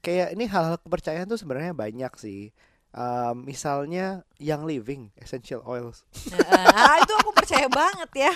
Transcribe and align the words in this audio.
kayak 0.00 0.34
ini 0.34 0.44
hal-hal 0.48 0.76
kepercayaan 0.80 1.28
tuh 1.28 1.40
sebenarnya 1.40 1.76
banyak 1.76 2.12
sih. 2.16 2.52
Um, 2.90 3.46
misalnya 3.46 4.26
yang 4.42 4.66
living 4.66 5.14
essential 5.22 5.62
oils. 5.62 6.02
ah 6.50 6.98
itu 6.98 7.12
aku 7.22 7.30
percaya 7.30 7.70
banget 7.70 8.10
ya. 8.28 8.34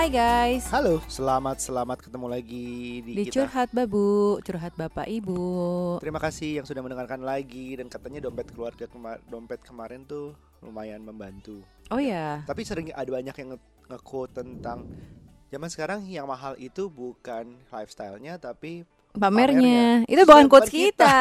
Hai 0.00 0.08
guys, 0.08 0.64
Halo, 0.72 0.96
selamat 1.12 1.60
selamat 1.60 2.08
ketemu 2.08 2.32
lagi 2.32 3.04
di, 3.04 3.12
di 3.20 3.24
kita. 3.28 3.44
curhat 3.44 3.68
babu, 3.68 4.40
curhat 4.40 4.72
bapak 4.72 5.04
ibu. 5.04 5.44
Terima 6.00 6.16
kasih 6.16 6.56
yang 6.56 6.64
sudah 6.64 6.80
mendengarkan 6.80 7.20
lagi 7.20 7.76
dan 7.76 7.84
katanya 7.92 8.24
dompet 8.24 8.48
keluarga 8.48 8.88
kema- 8.88 9.20
dompet 9.28 9.60
kemarin 9.60 10.08
tuh 10.08 10.32
lumayan 10.64 11.04
membantu. 11.04 11.60
Oh 11.92 12.00
ya, 12.00 12.40
Tapi 12.48 12.64
sering 12.64 12.88
ada 12.96 13.12
banyak 13.12 13.36
yang 13.44 13.48
nge- 13.52 13.68
nge-quote 13.92 14.40
tentang 14.40 14.88
zaman 15.52 15.68
sekarang 15.68 16.00
yang 16.08 16.24
mahal 16.24 16.56
itu 16.56 16.88
bukan 16.88 17.60
lifestyle-nya 17.68 18.40
tapi 18.40 18.88
pamernya. 19.14 20.04
Pamernya. 20.04 20.10
Itu 20.10 20.22
bukan 20.26 20.46
quotes 20.46 20.70
kita. 20.70 21.02
kita. 21.02 21.14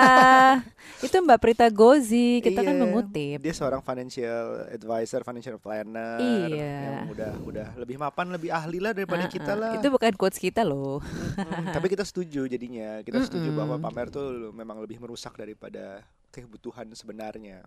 itu 1.05 1.16
Mbak 1.16 1.39
Prita 1.39 1.67
Gozi. 1.71 2.43
Kita 2.43 2.62
kan 2.62 2.75
Iya, 2.75 2.81
mengutip. 2.84 3.38
Dia 3.41 3.53
seorang 3.55 3.81
financial 3.81 4.67
advisor, 4.70 5.21
financial 5.23 5.57
planner 5.57 6.20
Iya. 6.20 6.73
yang 6.84 6.95
udah 7.09 7.31
udah 7.45 7.67
lebih 7.79 7.98
mapan, 7.98 8.29
lebih 8.29 8.52
ahli 8.52 8.77
lah 8.84 8.91
daripada 8.91 9.25
Ah, 9.25 9.31
kita 9.31 9.52
ah. 9.53 9.57
lah. 9.57 9.71
Itu 9.79 9.88
bukan 9.89 10.13
quotes 10.20 10.38
kita 10.38 10.62
loh. 10.62 10.99
Mm, 11.39 11.73
tapi 11.73 11.88
kita 11.89 12.03
setuju 12.03 12.45
jadinya. 12.45 12.99
Kita 13.02 13.23
setuju 13.23 13.49
Mm-mm. 13.49 13.59
bahwa 13.63 13.75
pamer 13.79 14.12
tuh 14.12 14.51
memang 14.51 14.77
lebih 14.84 14.99
merusak 14.99 15.34
daripada 15.40 16.03
kebutuhan 16.29 16.85
sebenarnya. 16.93 17.65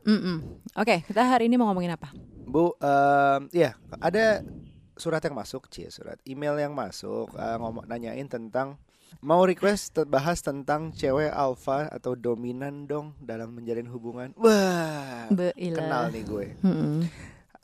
Oke, 0.78 1.02
kita 1.02 1.26
hari 1.26 1.50
ini 1.50 1.58
mau 1.58 1.66
ngomongin 1.72 1.98
apa? 1.98 2.14
Bu, 2.46 2.78
em, 2.78 3.50
ya 3.50 3.74
ada 3.98 4.44
surat 4.94 5.18
yang 5.24 5.34
masuk, 5.34 5.66
cie 5.66 5.90
surat 5.90 6.20
email 6.22 6.54
yang 6.60 6.70
masuk 6.70 7.32
eh, 7.34 7.56
ngomong 7.58 7.88
nanyain 7.88 8.28
tentang 8.28 8.78
mau 9.20 9.44
request 9.44 9.98
bahas 10.08 10.40
tentang 10.40 10.94
cewek 10.94 11.28
alpha 11.28 11.90
atau 11.90 12.16
dominan 12.16 12.88
dong 12.88 13.12
dalam 13.20 13.52
menjalin 13.52 13.90
hubungan. 13.90 14.32
Wah, 14.38 15.28
Beilah. 15.28 15.76
kenal 15.76 16.04
nih 16.08 16.22
gue. 16.24 16.46
Mm-mm. 16.64 17.04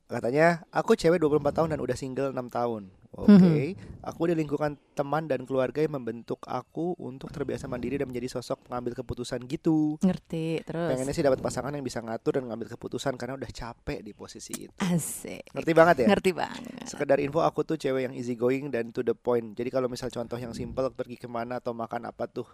Katanya, 0.08 0.64
aku 0.72 0.96
cewek 0.96 1.20
24 1.20 1.52
tahun 1.52 1.68
dan 1.76 1.80
udah 1.84 1.92
single 1.92 2.32
6 2.32 2.48
tahun. 2.48 2.88
Oke, 3.18 3.74
aku 4.04 4.30
di 4.30 4.34
lingkungan 4.36 4.78
teman 4.94 5.26
dan 5.26 5.42
keluarga 5.42 5.82
yang 5.82 5.98
membentuk 6.00 6.38
aku 6.46 6.94
untuk 7.02 7.32
terbiasa 7.34 7.66
mandiri 7.66 7.98
dan 7.98 8.06
menjadi 8.06 8.38
sosok 8.38 8.68
pengambil 8.68 8.94
keputusan 8.94 9.42
gitu. 9.50 9.98
Ngerti 10.00 10.62
terus. 10.62 10.92
Pengennya 10.92 11.12
sih 11.16 11.24
dapat 11.26 11.42
pasangan 11.42 11.74
yang 11.74 11.82
bisa 11.82 11.98
ngatur 11.98 12.38
dan 12.38 12.46
ngambil 12.46 12.78
keputusan 12.78 13.18
karena 13.18 13.34
udah 13.34 13.50
capek 13.50 14.00
di 14.06 14.12
posisi 14.14 14.70
itu. 14.70 14.76
Asik. 14.78 15.50
Ngerti 15.50 15.72
banget 15.74 15.96
ya? 16.04 16.08
Ngerti 16.14 16.30
banget. 16.30 16.86
Sekedar 16.86 17.18
info 17.18 17.42
aku 17.42 17.66
tuh 17.66 17.74
cewek 17.74 18.06
yang 18.06 18.14
easy 18.14 18.38
going 18.38 18.70
dan 18.70 18.94
to 18.94 19.02
the 19.02 19.18
point. 19.18 19.56
Jadi 19.58 19.68
kalau 19.72 19.90
misal 19.90 20.14
contoh 20.14 20.38
yang 20.38 20.54
simple 20.54 20.88
pergi 20.94 21.18
ke 21.18 21.26
mana 21.26 21.58
atau 21.58 21.74
makan 21.74 22.06
apa 22.06 22.30
tuh 22.30 22.46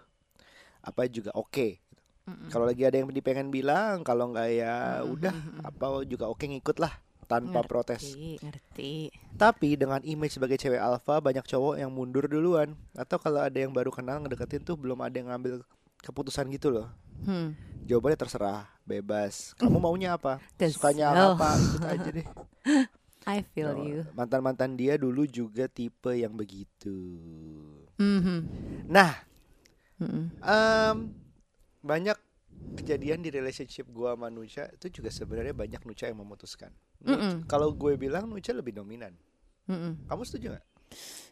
apa 0.80 1.04
juga 1.12 1.30
oke. 1.36 1.82
Mm-mm. 2.24 2.48
Kalau 2.48 2.64
lagi 2.64 2.88
ada 2.88 2.96
yang 2.96 3.12
dipengen 3.12 3.52
bilang, 3.52 4.00
kalau 4.00 4.32
nggak 4.32 4.48
ya 4.48 5.04
udah 5.04 5.60
apa 5.60 6.08
juga 6.08 6.32
oke 6.32 6.40
ngikut 6.40 6.80
lah 6.80 7.03
tanpa 7.24 7.60
Ngerti, 7.60 7.68
protes. 7.68 8.02
Ngerti. 8.40 8.92
Tapi 9.34 9.74
dengan 9.74 10.00
image 10.00 10.36
sebagai 10.36 10.56
cewek 10.56 10.78
alpha 10.78 11.18
banyak 11.18 11.42
cowok 11.42 11.80
yang 11.80 11.90
mundur 11.90 12.28
duluan 12.28 12.76
atau 12.94 13.18
kalau 13.18 13.42
ada 13.42 13.58
yang 13.58 13.72
baru 13.72 13.90
kenal 13.90 14.22
ngedeketin 14.22 14.62
tuh 14.62 14.76
belum 14.76 15.00
ada 15.00 15.16
yang 15.16 15.32
ngambil 15.32 15.64
keputusan 16.00 16.46
gitu 16.52 16.68
loh. 16.70 16.88
Hmm. 17.24 17.56
Jawabannya 17.84 18.16
terserah, 18.16 18.68
bebas. 18.84 19.52
Kamu 19.56 19.76
maunya 19.76 20.16
apa? 20.16 20.40
Sukanya 20.56 21.12
apa? 21.12 21.56
Ikut 21.56 21.84
aja 21.84 22.08
deh. 22.12 22.26
I 23.24 23.40
feel 23.56 23.72
Oh, 23.72 23.80
you. 23.80 24.04
Mantan-mantan 24.12 24.76
dia 24.76 25.00
dulu 25.00 25.24
juga 25.24 25.64
tipe 25.64 26.12
yang 26.12 26.36
begitu. 26.36 26.92
Mhm. 27.96 28.38
Nah, 28.84 29.16
Mm-mm. 29.96 30.28
em, 30.44 30.96
banyak 31.80 32.16
kejadian 32.74 33.18
di 33.18 33.30
relationship 33.30 33.86
gua 33.88 34.12
sama 34.12 34.28
Nucha 34.28 34.68
itu 34.68 34.90
juga 34.92 35.08
sebenarnya 35.08 35.52
banyak 35.52 35.82
Nucha 35.82 36.06
yang 36.06 36.18
memutuskan. 36.18 36.74
Nu- 36.98 37.14
Mm-mm. 37.14 37.34
Kalau 37.44 37.70
gue 37.70 37.94
bilang 37.94 38.26
Nucha 38.26 38.50
lebih 38.50 38.74
dominan. 38.74 39.14
Mm-mm. 39.64 40.04
Kamu 40.04 40.22
setuju 40.22 40.52
nggak? 40.52 40.64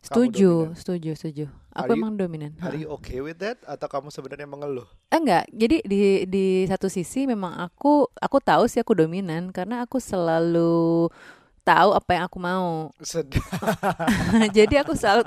Setuju, 0.03 0.75
setuju, 0.75 1.11
setuju. 1.15 1.45
Are 1.71 1.87
Aku 1.87 1.95
you- 1.95 2.01
emang 2.01 2.15
dominan. 2.17 2.51
Are 2.59 2.75
you 2.75 2.91
okay 2.91 3.19
with 3.19 3.39
that? 3.39 3.63
Atau 3.63 3.87
kamu 3.87 4.11
sebenarnya 4.11 4.45
mengeluh? 4.45 4.89
Enggak, 5.09 5.47
jadi 5.49 5.79
di 5.83 6.01
di 6.27 6.47
satu 6.65 6.87
sisi 6.87 7.25
memang 7.25 7.55
aku 7.61 8.11
aku 8.13 8.39
tahu 8.39 8.67
sih 8.67 8.79
aku 8.79 8.97
dominan 8.97 9.51
karena 9.51 9.87
aku 9.87 10.03
selalu 10.03 11.07
tahu 11.63 11.95
apa 11.95 12.11
yang 12.13 12.25
aku 12.27 12.39
mau. 12.43 12.91
Jadi 14.57 14.75
aku 14.75 14.93
selalu 14.93 15.23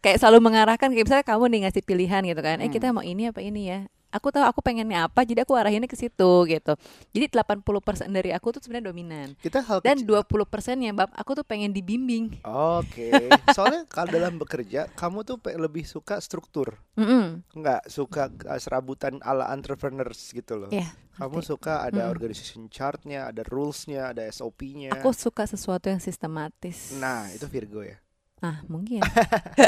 kayak 0.00 0.16
selalu 0.16 0.38
mengarahkan 0.40 0.88
kayak 0.88 1.04
misalnya 1.04 1.26
kamu 1.26 1.44
nih 1.46 1.60
ngasih 1.68 1.82
pilihan 1.84 2.22
gitu 2.24 2.40
kan. 2.40 2.56
Eh 2.60 2.70
kita 2.70 2.88
Hmm. 2.88 2.96
mau 2.96 3.04
ini 3.04 3.28
apa 3.28 3.40
ini 3.40 3.68
ya. 3.68 3.80
Aku 4.14 4.30
tahu 4.30 4.46
aku 4.46 4.62
pengennya 4.62 5.10
apa, 5.10 5.26
jadi 5.26 5.42
aku 5.42 5.58
arahinnya 5.58 5.90
ke 5.90 5.98
situ 5.98 6.46
gitu. 6.46 6.78
Jadi 7.10 7.26
80% 7.26 7.66
dari 8.08 8.30
aku 8.30 8.54
tuh 8.54 8.62
sebenarnya 8.62 8.94
dominan. 8.94 9.28
Kita 9.36 9.58
hal 9.58 9.82
Dan 9.82 9.98
kecil- 10.00 10.22
20%-nya 10.22 10.94
bab 10.94 11.10
aku 11.10 11.34
tuh 11.34 11.42
pengen 11.42 11.74
dibimbing. 11.74 12.38
Oke. 12.46 13.10
Soalnya 13.58 13.82
kalau 13.86 14.08
dalam 14.08 14.38
bekerja, 14.38 14.86
kamu 14.92 15.26
tuh 15.26 15.34
lebih 15.58 15.82
suka 15.82 16.22
struktur, 16.22 16.78
Mm-mm. 16.94 17.42
nggak 17.50 17.90
suka 17.90 18.30
uh, 18.46 18.54
serabutan 18.56 19.18
ala 19.18 19.50
entrepreneurs 19.50 20.30
gitu 20.30 20.54
loh. 20.56 20.70
Iya, 20.70 20.94
Kamu 21.14 21.42
suka 21.42 21.82
ada 21.82 22.06
Mm. 22.06 22.10
organization 22.10 22.62
chartnya, 22.68 23.26
ada 23.26 23.42
rulesnya, 23.42 24.10
ada 24.10 24.22
SOP-nya. 24.24 24.94
Aku 24.94 25.10
suka 25.10 25.42
sesuatu 25.44 25.86
yang 25.86 25.98
sistematis. 25.98 26.94
Nah, 26.94 27.26
itu 27.30 27.46
Virgo 27.46 27.82
ya. 27.82 27.98
Ah, 28.44 28.60
mungkin. 28.68 29.00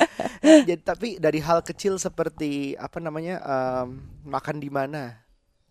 Jadi 0.69 0.83
tapi 0.85 1.09
dari 1.17 1.41
hal 1.41 1.65
kecil 1.65 1.97
seperti 1.97 2.77
apa 2.77 3.01
namanya 3.01 3.41
em, 3.41 4.05
makan 4.29 4.61
di 4.61 4.69
mana. 4.69 5.26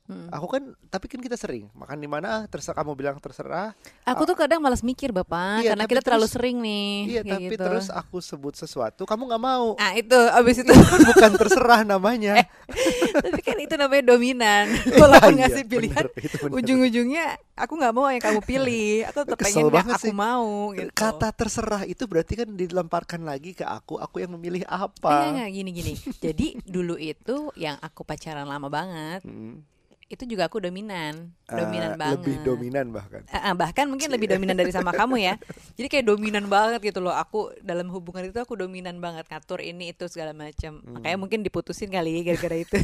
Mm. 0.05 0.29
Aku 0.29 0.45
kan 0.45 0.61
tapi 0.85 1.09
kan 1.09 1.17
kita 1.17 1.33
sering 1.33 1.65
makan 1.73 1.97
di 1.97 2.05
mana 2.05 2.27
ah, 2.27 2.41
terserah 2.45 2.77
kamu 2.77 2.93
bilang 2.93 3.17
terserah. 3.17 3.73
Aku 4.05 4.21
tuh 4.23 4.33
kadang 4.33 4.61
malas 4.61 4.79
mikir 4.79 5.09
bapak, 5.09 5.59
Iya, 5.59 5.73
karena 5.73 5.85
kita 5.85 6.01
terlalu 6.03 6.21
terus- 6.23 6.35
sering 6.35 6.57
nih. 6.59 6.89
Iya, 7.09 7.21
tapi 7.25 7.43
gitu. 7.49 7.57
terus 7.59 7.87
aku 7.89 8.17
sebut 8.19 8.53
sesuatu 8.53 9.01
kamu 9.01 9.25
nggak 9.25 9.41
mau. 9.43 9.73
Ah 9.75 9.93
itu 9.93 10.13
abis 10.13 10.61
itu 10.61 10.69
Kan 10.69 11.01
bukan 11.03 11.31
terserah 11.35 11.81
namanya. 11.81 12.45
tapi 13.25 13.41
kan 13.41 13.57
itu 13.57 13.73
namanya 13.73 14.03
dominan. 14.07 14.65
Walaupun 15.01 15.33
Iya, 15.33 15.39
ngasih 15.41 15.63
pilihan, 15.65 16.05
bener, 16.05 16.21
itu 16.21 16.35
bener. 16.39 16.53
ujung-ujungnya 16.55 17.25
aku 17.55 17.73
nggak 17.75 17.93
mau 17.95 18.05
yang 18.07 18.21
kamu 18.21 18.41
pilih. 18.41 19.09
Aku 19.09 19.17
tetap 19.25 19.39
Kesel 19.41 19.57
pengen 19.65 19.73
yang 19.73 19.89
aku 19.89 20.05
sih. 20.05 20.13
mau. 20.13 20.45
Gitu. 20.69 20.93
Kata 20.93 21.33
terserah 21.33 21.81
itu 21.83 22.05
berarti 22.05 22.33
kan 22.35 22.49
dilemparkan 22.51 23.21
lagi 23.21 23.51
ke 23.51 23.65
aku, 23.65 23.97
aku 23.97 24.21
yang 24.21 24.29
memilih 24.31 24.61
apa. 24.65 25.33
enggak, 25.33 25.49
gini 25.49 25.69
gini. 25.71 25.93
Jadi 26.15 26.61
dulu 26.61 26.93
itu 26.93 27.49
yang 27.55 27.77
aku 27.79 28.05
pacaran 28.05 28.45
lama 28.45 28.69
banget, 28.69 29.25
Hmm. 29.25 29.65
Itu 30.05 30.21
juga 30.29 30.45
aku 30.45 30.61
dominan, 30.61 31.33
dominan 31.49 31.93
Eh, 31.93 31.97
banget. 31.97 32.21
Lebih 32.21 32.35
dominan 32.45 32.85
bahkan. 32.93 33.25
Eh, 33.25 33.53
bahkan 33.57 33.85
mungkin 33.89 34.13
lebih 34.13 34.29
dominan 34.29 34.53
dari 34.53 34.69
sama 34.69 34.93
kamu 34.93 35.17
ya. 35.17 35.33
Jadi 35.81 35.87
kayak 35.89 36.05
dominan 36.05 36.45
banget 36.45 36.77
gitu 36.85 37.01
loh. 37.01 37.09
Aku 37.11 37.49
dalam 37.65 37.89
hubungan 37.89 38.29
itu 38.29 38.37
aku 38.37 38.53
dominan 38.53 39.01
banget 39.01 39.25
ngatur 39.25 39.65
ini 39.65 39.89
itu 39.91 40.05
segala 40.05 40.29
macam. 40.37 40.77
Hmm. 40.85 41.01
Makanya 41.01 41.17
mungkin 41.17 41.39
diputusin 41.41 41.89
kali 41.89 42.21
gara-gara 42.21 42.53
itu. 42.53 42.77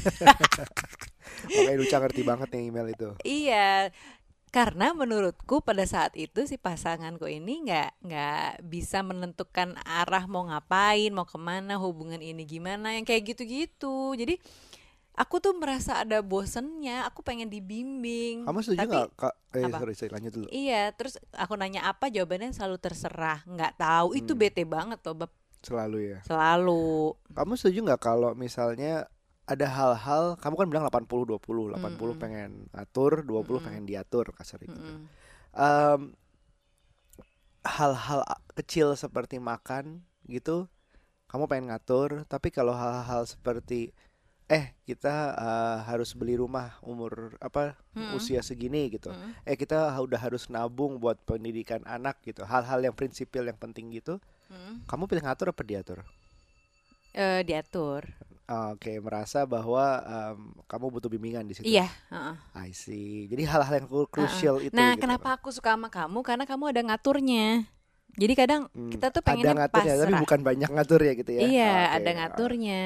Makanya 1.46 1.78
Luca 1.78 1.98
ngerti 2.02 2.22
banget 2.26 2.48
nih 2.52 2.62
email 2.70 2.88
itu. 2.90 3.10
iya. 3.22 3.94
Karena 4.52 4.92
menurutku 4.92 5.64
pada 5.64 5.88
saat 5.88 6.12
itu 6.20 6.44
si 6.44 6.60
pasanganku 6.60 7.24
ini 7.24 7.64
nggak 7.64 8.04
nggak 8.04 8.68
bisa 8.68 9.00
menentukan 9.00 9.80
arah 9.88 10.28
mau 10.28 10.44
ngapain, 10.44 11.08
mau 11.16 11.24
ke 11.24 11.40
mana, 11.40 11.80
hubungan 11.80 12.20
ini 12.20 12.44
gimana, 12.44 12.92
yang 13.00 13.08
kayak 13.08 13.32
gitu-gitu. 13.32 14.12
Jadi 14.12 14.36
aku 15.16 15.44
tuh 15.44 15.54
merasa 15.58 16.02
ada 16.02 16.24
bosennya. 16.24 17.06
Aku 17.12 17.22
pengen 17.22 17.52
dibimbing. 17.52 18.48
Kamu 18.48 18.60
setuju 18.64 18.86
nggak 18.88 19.08
kak? 19.16 19.34
Eh 19.52 19.68
apa? 19.68 19.78
sorry, 19.84 19.94
sorry 19.96 20.12
lanjut 20.16 20.32
dulu. 20.32 20.48
Iya, 20.50 20.92
terus 20.96 21.20
aku 21.36 21.54
nanya 21.60 21.86
apa 21.88 22.08
jawabannya 22.08 22.56
selalu 22.56 22.78
terserah, 22.80 23.44
nggak 23.46 23.78
tahu. 23.78 24.16
Itu 24.16 24.34
Hmm. 24.34 24.42
bete 24.42 24.64
banget 24.64 25.00
tuh, 25.04 25.16
Bab. 25.16 25.32
Selalu 25.62 25.98
ya. 26.16 26.18
Selalu. 26.26 27.14
Kamu 27.38 27.54
setuju 27.54 27.80
nggak 27.86 28.02
kalau 28.02 28.32
misalnya 28.34 29.06
ada 29.46 29.68
hal-hal 29.68 30.40
kamu 30.40 30.56
kan 30.56 30.68
bilang 30.72 30.86
80 30.88 31.28
20, 31.28 31.76
80 31.76 32.16
Mm-mm. 32.16 32.22
pengen 32.22 32.52
atur, 32.72 33.22
20 33.22 33.60
Mm-mm. 33.60 33.66
pengen 33.68 33.84
diatur 33.86 34.32
kasar 34.32 34.64
itu. 34.64 34.74
Mm-mm. 34.74 35.06
Em, 35.52 36.02
hal-hal 37.62 38.26
a- 38.26 38.42
kecil 38.58 38.98
seperti 38.98 39.38
makan 39.38 40.02
gitu 40.26 40.66
kamu 41.30 41.48
pengen 41.48 41.72
ngatur, 41.72 42.28
tapi 42.28 42.52
kalau 42.52 42.76
hal-hal 42.76 43.24
seperti 43.24 43.96
eh 44.52 44.66
kita 44.90 45.16
eh, 45.48 45.78
harus 45.90 46.12
beli 46.20 46.36
rumah 46.44 46.68
umur 46.92 47.12
apa 47.48 47.62
Mm-mm. 47.96 48.20
usia 48.20 48.42
segini 48.50 48.82
gitu. 48.96 49.10
Mm-mm. 49.12 49.32
Eh 49.48 49.56
kita 49.62 49.78
udah 50.06 50.20
harus 50.26 50.44
nabung 50.54 50.94
buat 51.04 51.18
pendidikan 51.30 51.82
anak 51.88 52.16
gitu. 52.28 52.42
Hal-hal 52.52 52.80
yang 52.84 52.96
prinsipil 53.00 53.44
yang 53.48 53.60
penting 53.64 53.86
gitu. 53.98 54.14
Mm-mm. 54.52 54.74
Kamu 54.90 55.04
pilih 55.10 55.24
ngatur 55.26 55.48
apa 55.56 55.64
diatur? 55.64 56.00
Eh, 57.14 57.42
diatur. 57.48 58.04
Oke, 58.52 59.00
merasa 59.00 59.48
bahwa 59.48 59.86
em, 60.04 60.40
kamu 60.68 60.86
butuh 60.92 61.08
bimbingan 61.08 61.48
di 61.48 61.56
situ. 61.56 61.72
Iya. 61.72 61.88
heeh. 62.12 62.36
I 62.52 62.70
see. 62.76 63.28
Jadi 63.32 63.44
hal-hal 63.48 63.74
yang 63.80 63.88
crucial 64.12 64.60
itu. 64.60 64.76
Nah, 64.76 65.00
gitu. 65.00 65.08
kenapa 65.08 65.40
aku 65.40 65.50
suka 65.56 65.72
sama 65.76 65.88
kamu? 65.88 66.20
Karena 66.28 66.44
kamu 66.44 66.64
ada 66.76 66.82
ngaturnya. 66.84 67.64
Jadi 68.20 68.34
kadang 68.36 68.62
Hmm, 68.76 68.92
kita 68.92 69.08
tuh 69.16 69.24
ada 69.24 69.28
pengennya 69.32 69.54
ngaturnya, 69.56 69.94
tapi 70.04 70.14
pasrah. 70.14 70.20
bukan 70.20 70.40
banyak 70.44 70.70
ngaturnya 70.76 71.14
gitu 71.16 71.32
ya. 71.32 71.42
Iya, 71.48 71.74
Oke. 71.88 71.96
ada 71.96 72.10
ngaturnya. 72.20 72.82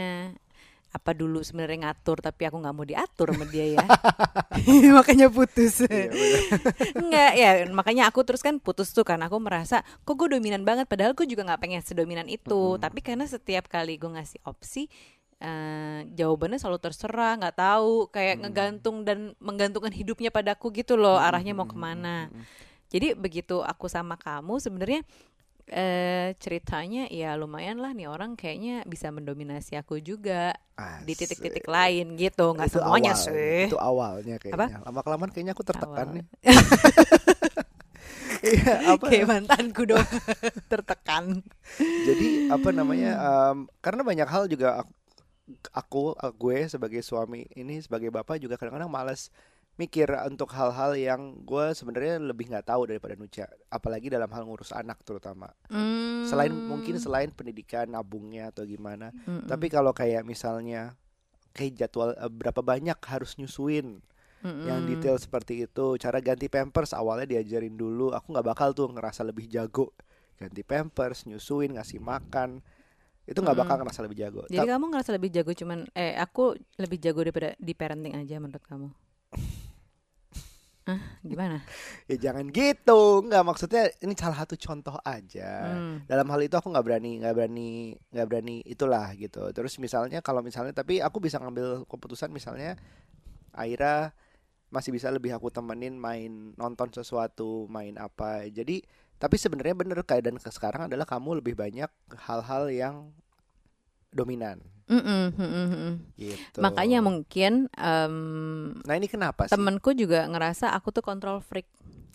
Apa 0.95 1.11
dulu 1.11 1.43
sebenarnya 1.43 1.91
ngatur 1.91 2.23
tapi 2.23 2.47
aku 2.47 2.63
nggak 2.63 2.75
mau 2.75 2.87
diatur 2.87 3.35
sama 3.35 3.43
dia 3.51 3.75
ya. 3.75 3.85
makanya 4.97 5.27
putus. 5.27 5.83
Iya. 5.83 6.07
Enggak 6.95 7.31
ya, 7.41 7.49
makanya 7.75 8.07
aku 8.07 8.23
terus 8.23 8.39
kan 8.39 8.55
putus 8.63 8.95
tuh 8.95 9.03
kan 9.03 9.19
aku 9.19 9.35
merasa 9.43 9.83
kok 10.07 10.15
gue 10.15 10.39
dominan 10.39 10.63
banget 10.63 10.87
padahal 10.87 11.11
gue 11.11 11.27
juga 11.27 11.43
nggak 11.43 11.59
pengen 11.59 11.81
sedominan 11.83 12.31
itu. 12.31 12.79
Tapi 12.79 13.03
karena 13.03 13.27
setiap 13.27 13.67
kali 13.67 13.99
gue 13.99 14.07
ngasih 14.07 14.39
opsi 14.47 14.87
eh, 15.43 16.07
jawabannya 16.15 16.55
selalu 16.55 16.79
terserah, 16.79 17.35
nggak 17.43 17.59
tahu, 17.59 18.07
kayak 18.07 18.39
ngegantung 18.47 19.03
dan 19.03 19.35
menggantungkan 19.43 19.91
hidupnya 19.91 20.31
padaku 20.31 20.71
gitu 20.71 20.95
loh, 20.95 21.19
arahnya 21.19 21.51
mau 21.51 21.67
ke 21.67 21.75
mana. 21.75 22.31
Jadi 22.87 23.11
begitu 23.17 23.59
aku 23.59 23.91
sama 23.91 24.15
kamu 24.15 24.61
sebenarnya 24.63 25.03
eh 25.69 26.37
ceritanya 26.37 27.09
ya 27.09 27.33
lumayan 27.41 27.81
lah 27.81 27.91
nih 27.97 28.05
orang 28.05 28.37
kayaknya 28.37 28.85
bisa 28.85 29.09
mendominasi 29.09 29.73
aku 29.81 29.97
juga 29.97 30.53
di 31.01 31.13
titik-titik 31.17 31.65
Asik. 31.65 31.73
lain 31.75 32.05
gitu 32.21 32.53
nggak 32.53 32.69
Itu 32.69 32.79
semuanya 32.79 33.13
awal, 33.13 33.17
sih 33.17 33.59
Itu 33.65 33.75
awalnya 33.81 34.35
kayaknya. 34.41 34.81
Lama 34.85 35.01
kelamaan 35.05 35.31
kayaknya 35.33 35.53
aku 35.57 35.65
tertekan 35.65 36.07
Awal. 36.07 36.21
nih. 36.21 36.25
Iya, 38.45 38.73
apa? 38.93 39.09
kayak 39.09 39.27
mantanku 39.31 39.89
dong 39.89 40.05
tertekan 40.71 41.41
Jadi 42.05 42.45
apa 42.45 42.69
namanya? 42.71 43.11
em, 43.17 43.57
karena 43.81 44.01
banyak 44.05 44.27
hal 44.29 44.43
juga 44.51 44.85
aku, 45.73 46.13
aku 46.17 46.33
gue 46.41 46.57
sebagai 46.69 47.01
suami 47.05 47.45
ini 47.53 47.81
sebagai 47.81 48.09
bapak 48.13 48.41
juga 48.41 48.55
kadang-kadang 48.59 48.89
malas 48.91 49.29
mikir 49.75 50.07
untuk 50.23 50.55
hal-hal 50.55 50.95
yang 50.95 51.43
gue 51.43 51.75
sebenarnya 51.75 52.15
lebih 52.23 52.47
nggak 52.47 52.71
tahu 52.71 52.87
daripada 52.87 53.19
Nuca, 53.19 53.45
apalagi 53.67 54.07
dalam 54.07 54.31
hal 54.31 54.47
ngurus 54.47 54.71
anak 54.71 55.03
terutama. 55.03 55.51
Hmm. 55.67 56.23
Selain 56.23 56.51
mungkin 56.51 56.95
selain 56.95 57.27
pendidikan 57.35 57.91
nabungnya 57.91 58.55
atau 58.55 58.63
gimana, 58.63 59.11
Mm-mm. 59.27 59.51
tapi 59.51 59.67
kalau 59.67 59.91
kayak 59.91 60.23
misalnya 60.23 60.95
kayak 61.51 61.75
jadwal 61.75 62.15
eh, 62.15 62.31
berapa 62.31 62.59
banyak 62.63 62.99
harus 63.07 63.35
nyusuin 63.35 63.99
Mm-mm. 64.43 64.63
yang 64.67 64.83
detail 64.87 65.15
seperti 65.19 65.67
itu 65.67 65.95
cara 65.99 66.19
ganti 66.19 66.51
pampers 66.51 66.91
awalnya 66.91 67.25
diajarin 67.39 67.75
dulu 67.75 68.11
aku 68.11 68.35
nggak 68.35 68.47
bakal 68.47 68.69
tuh 68.75 68.91
ngerasa 68.91 69.23
lebih 69.23 69.47
jago 69.47 69.95
ganti 70.35 70.61
pampers 70.67 71.23
nyusuin 71.23 71.79
ngasih 71.79 72.03
makan 72.03 72.59
itu 73.25 73.39
nggak 73.41 73.57
bakal 73.57 73.75
ngerasa 73.81 74.03
lebih 74.05 74.19
jago 74.21 74.43
jadi 74.51 74.67
Ta- 74.67 74.77
kamu 74.77 74.85
ngerasa 74.91 75.11
lebih 75.15 75.29
jago 75.33 75.51
cuman 75.55 75.87
eh 75.97 76.13
aku 76.19 76.59
lebih 76.77 76.97
jago 77.01 77.19
daripada 77.25 77.49
di 77.57 77.73
parenting 77.73 78.13
aja 78.19 78.35
menurut 78.37 78.61
kamu 78.67 78.91
ah 80.85 81.01
gimana? 81.25 81.61
Ya 82.09 82.29
jangan 82.29 82.45
gitu. 82.53 83.25
Nggak 83.25 83.43
maksudnya 83.45 83.89
ini 84.05 84.13
salah 84.13 84.45
satu 84.45 84.53
contoh 84.53 84.97
aja. 85.01 85.73
Hmm. 85.73 86.05
dalam 86.05 86.29
hal 86.29 86.41
itu 86.45 86.53
aku 86.53 86.69
nggak 86.69 86.85
berani 86.85 87.11
nggak 87.21 87.33
berani 87.33 87.97
nggak 88.13 88.27
berani 88.29 88.55
itulah 88.65 89.09
gitu. 89.17 89.49
Terus 89.49 89.81
misalnya 89.81 90.21
kalau 90.21 90.45
misalnya 90.45 90.73
tapi 90.77 91.01
aku 91.01 91.17
bisa 91.17 91.41
ngambil 91.41 91.89
keputusan 91.89 92.29
misalnya 92.29 92.77
Aira 93.57 94.13
masih 94.69 94.91
bisa 94.91 95.07
lebih 95.09 95.31
aku 95.31 95.49
temenin 95.49 95.95
main 95.97 96.53
nonton 96.59 96.93
sesuatu 96.93 97.65
main 97.71 97.97
apa. 97.97 98.45
Jadi 98.49 98.85
tapi 99.15 99.39
sebenarnya 99.39 99.73
bener 99.73 99.99
keadaan 100.03 100.37
ke 100.37 100.51
sekarang 100.51 100.91
adalah 100.91 101.07
kamu 101.07 101.39
lebih 101.39 101.55
banyak 101.55 101.87
hal-hal 102.27 102.67
yang 102.69 102.95
dominan. 104.15 104.63
Mm-mm, 104.85 105.33
mm-mm, 105.33 105.65
mm-mm. 105.73 105.93
gitu. 106.13 106.61
Makanya 106.61 107.01
mungkin 107.01 107.73
em, 107.73 108.15
nah 108.85 108.93
ini 108.93 109.09
kenapa 109.09 109.49
sih? 109.49 109.57
temenku 109.57 109.97
juga 109.97 110.29
ngerasa 110.29 110.77
aku 110.77 110.93
tuh 110.93 111.01
control 111.01 111.41
freak. 111.41 111.65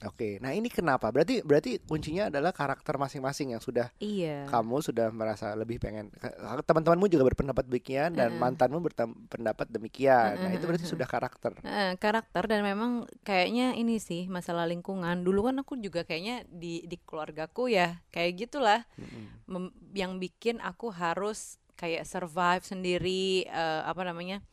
Oke 0.07 0.39
nah 0.39 0.55
ini 0.55 0.71
kenapa? 0.71 1.11
Berarti 1.11 1.43
berarti 1.43 1.83
kuncinya 1.83 2.31
adalah 2.31 2.55
karakter 2.55 2.95
masing-masing 2.97 3.53
yang 3.53 3.61
sudah 3.61 3.91
iya. 4.01 4.47
kamu 4.47 4.87
sudah 4.87 5.11
merasa 5.11 5.53
lebih 5.59 5.83
pengen. 5.83 6.15
Teman-temanmu 6.63 7.11
juga 7.11 7.27
berpendapat 7.29 7.67
demikian 7.67 8.15
dan 8.15 8.33
Heeh. 8.33 8.41
mantanmu 8.41 8.79
berpendapat 8.81 9.67
demikian. 9.69 10.39
Nah 10.39 10.49
Heeh, 10.49 10.57
itu 10.57 10.65
berarti 10.71 10.87
sudah 10.87 11.11
karakter. 11.11 11.59
Eh, 11.67 11.99
karakter 11.99 12.47
dan 12.49 12.63
memang 12.63 13.05
kayaknya 13.27 13.75
ini 13.77 13.99
sih 13.99 14.31
masalah 14.31 14.65
lingkungan. 14.71 15.27
Dulu 15.27 15.51
kan 15.51 15.59
aku 15.61 15.75
juga 15.77 16.07
kayaknya 16.07 16.47
di 16.49 16.87
di 16.87 16.97
keluargaku 17.03 17.67
ya 17.69 17.99
kayak 18.15 18.47
gitulah. 18.47 18.87
Mm-mm. 18.95 19.43
mem- 19.51 19.75
yang 19.93 20.23
bikin 20.23 20.63
aku 20.63 20.95
harus 20.95 21.59
kayak 21.81 22.05
survive 22.05 22.61
sendiri 22.63 23.49
eh, 23.49 23.83
apa 23.89 24.03
namanya 24.05 24.45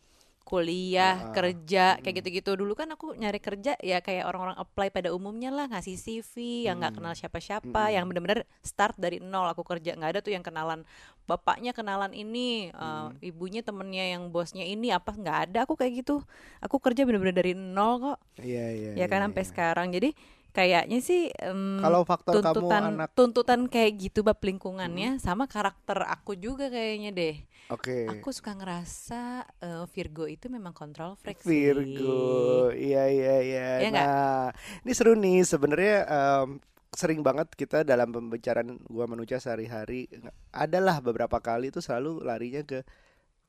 kuliah 0.47 1.27
Ah, 1.27 1.35
kerja 1.35 1.99
kayak 1.99 2.15
mm. 2.15 2.19
gitu-gitu 2.23 2.51
dulu 2.55 2.71
kan 2.71 2.87
aku 2.95 3.11
nyari 3.19 3.35
kerja 3.43 3.75
ya 3.83 3.99
kayak 3.99 4.23
orang-orang 4.23 4.55
apply 4.55 4.87
pada 4.95 5.11
umumnya 5.11 5.51
lah 5.51 5.67
ngasih 5.67 5.99
CV 5.99 6.33
yang 6.71 6.79
nggak 6.79 6.95
Mm. 6.95 6.97
kenal 7.03 7.13
siapa-siapa 7.19 7.81
Mm-mm. 7.83 7.95
yang 7.99 8.07
benar-benar 8.07 8.47
start 8.63 8.95
dari 8.95 9.19
nol 9.19 9.43
aku 9.51 9.67
kerja 9.67 9.99
nggak 9.99 10.11
ada 10.15 10.19
tuh 10.23 10.31
yang 10.31 10.47
kenalan 10.47 10.87
bapaknya 11.27 11.75
kenalan 11.75 12.15
ini 12.15 12.71
Mm. 12.71 13.19
ibunya 13.19 13.59
temennya 13.59 14.15
yang 14.15 14.31
bosnya 14.31 14.63
ini 14.63 14.87
apa 14.95 15.11
nggak 15.11 15.37
ada 15.51 15.59
aku 15.67 15.75
kayak 15.75 15.99
gitu 16.07 16.23
aku 16.63 16.79
kerja 16.79 17.03
benar-benar 17.03 17.35
dari 17.35 17.51
nol 17.51 17.93
kok 17.99 18.17
iya 18.39 18.71
iya 18.71 18.91
ya 18.95 19.05
kan 19.11 19.19
iya, 19.19 19.25
sampai 19.27 19.43
iya. 19.43 19.49
sekarang 19.51 19.87
jadi 19.91 20.09
kayaknya 20.57 20.97
sih 20.99 21.29
em, 21.37 21.77
kalau 21.77 22.01
faktor 22.01 22.41
kamu 22.41 22.49
tuntutan 22.49 22.81
anak 22.97 23.09
tuntutan 23.13 23.61
kayak 23.69 23.91
gitu 24.01 24.25
bab 24.25 24.41
lingkungannya 24.41 25.21
sama 25.21 25.45
karakter 25.45 26.01
aku 26.01 26.33
juga 26.33 26.73
kayaknya 26.73 27.13
deh. 27.13 27.35
oke 27.69 28.09
Aku 28.17 28.33
suka 28.33 28.57
ngerasa 28.57 29.21
eh, 29.61 29.85
Virgo 29.93 30.25
itu 30.25 30.49
memang 30.49 30.73
control 30.73 31.13
freak. 31.13 31.45
Virgo 31.45 32.73
iya 32.73 33.05
iya 33.05 33.35
iya 33.39 33.65
nggak? 33.85 33.93
nah 33.93 34.43
ini 34.81 34.91
seru 34.97 35.13
nih 35.13 35.45
sebenarnya 35.45 35.95
em, 36.09 36.49
sering 36.89 37.21
banget 37.21 37.53
kita 37.53 37.85
dalam 37.85 38.09
pembicaraan 38.09 38.81
gua 38.89 39.05
manusia 39.05 39.37
sehari-hari 39.37 40.09
adalah 40.49 40.97
beberapa 40.97 41.37
kali 41.37 41.69
itu 41.69 41.77
selalu 41.77 42.25
larinya 42.25 42.65
ke 42.65 42.81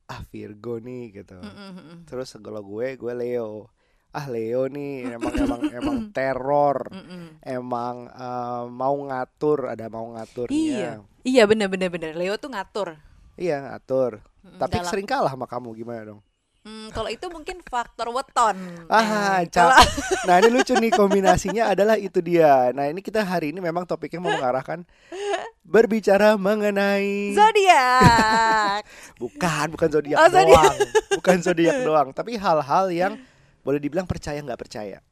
ah 0.07 0.21
Virgo 0.29 0.77
nih 0.77 1.23
gitu 1.23 1.39
Mm, 1.39 1.49
mm, 1.49 1.57
mm, 1.73 1.81
mm. 1.81 1.99
terus 2.05 2.37
kalau 2.37 2.61
gue 2.61 2.97
gue 2.97 3.13
Leo 3.15 3.73
ah 4.11 4.27
Leo 4.27 4.67
nih 4.67 5.15
emang 5.15 5.35
emang 5.35 5.61
emang 5.79 5.97
teror 6.11 6.89
emang 7.41 7.97
eh, 8.07 8.65
mau 8.67 8.97
ngatur 8.99 9.69
ada 9.69 9.87
mau 9.87 10.09
ngaturnya 10.11 10.57
Iya, 10.57 10.91
iya 11.23 11.43
bener 11.45 11.67
bener 11.67 11.89
bener. 11.89 12.13
Leo 12.13 12.35
tuh 12.37 12.49
ngatur. 12.49 12.97
iya 13.35 13.61
ngatur 13.63 14.25
Mm, 14.39 14.55
tapi 14.57 14.79
dalam- 14.79 14.87
sering 14.89 15.05
kalah 15.05 15.29
sama 15.29 15.45
kamu 15.45 15.75
gimana 15.75 16.03
dong 16.07 16.21
Mm, 16.61 16.89
kalau 16.91 17.07
itu 17.07 17.27
mungkin 17.27 17.59
faktor 17.63 18.07
weton. 18.09 18.57
ah 18.89 19.41
kalau- 19.47 19.75
nah 20.27 20.37
ini 20.37 20.49
lucu 20.49 20.73
nih 20.73 20.91
kombinasinya 20.91 21.69
adalah 21.69 21.95
itu 21.95 22.19
dia 22.19 22.71
nah 22.71 22.85
ini 22.85 22.99
kita 22.99 23.21
hari 23.21 23.51
ini 23.51 23.59
memang 23.59 23.83
topiknya 23.83 24.19
mau 24.19 24.31
mengarahkan 24.31 24.87
berbicara 25.61 26.35
mengenai 26.35 27.33
zodiak. 27.33 28.81
bukan 29.23 29.67
bukan 29.71 29.89
zodiak 29.91 30.17
Oh, 30.17 30.29
zodiak. 30.29 30.55
doang 30.57 30.77
bukan 31.15 31.37
zodiak 31.41 31.77
doang 31.83 32.09
tapi 32.13 32.37
hal-hal 32.37 32.87
yang 32.89 33.13
boleh 33.69 33.77
dibilang 33.77 34.09
percaya 34.09 34.41
nggak 34.41 34.57
percaya 34.59 35.05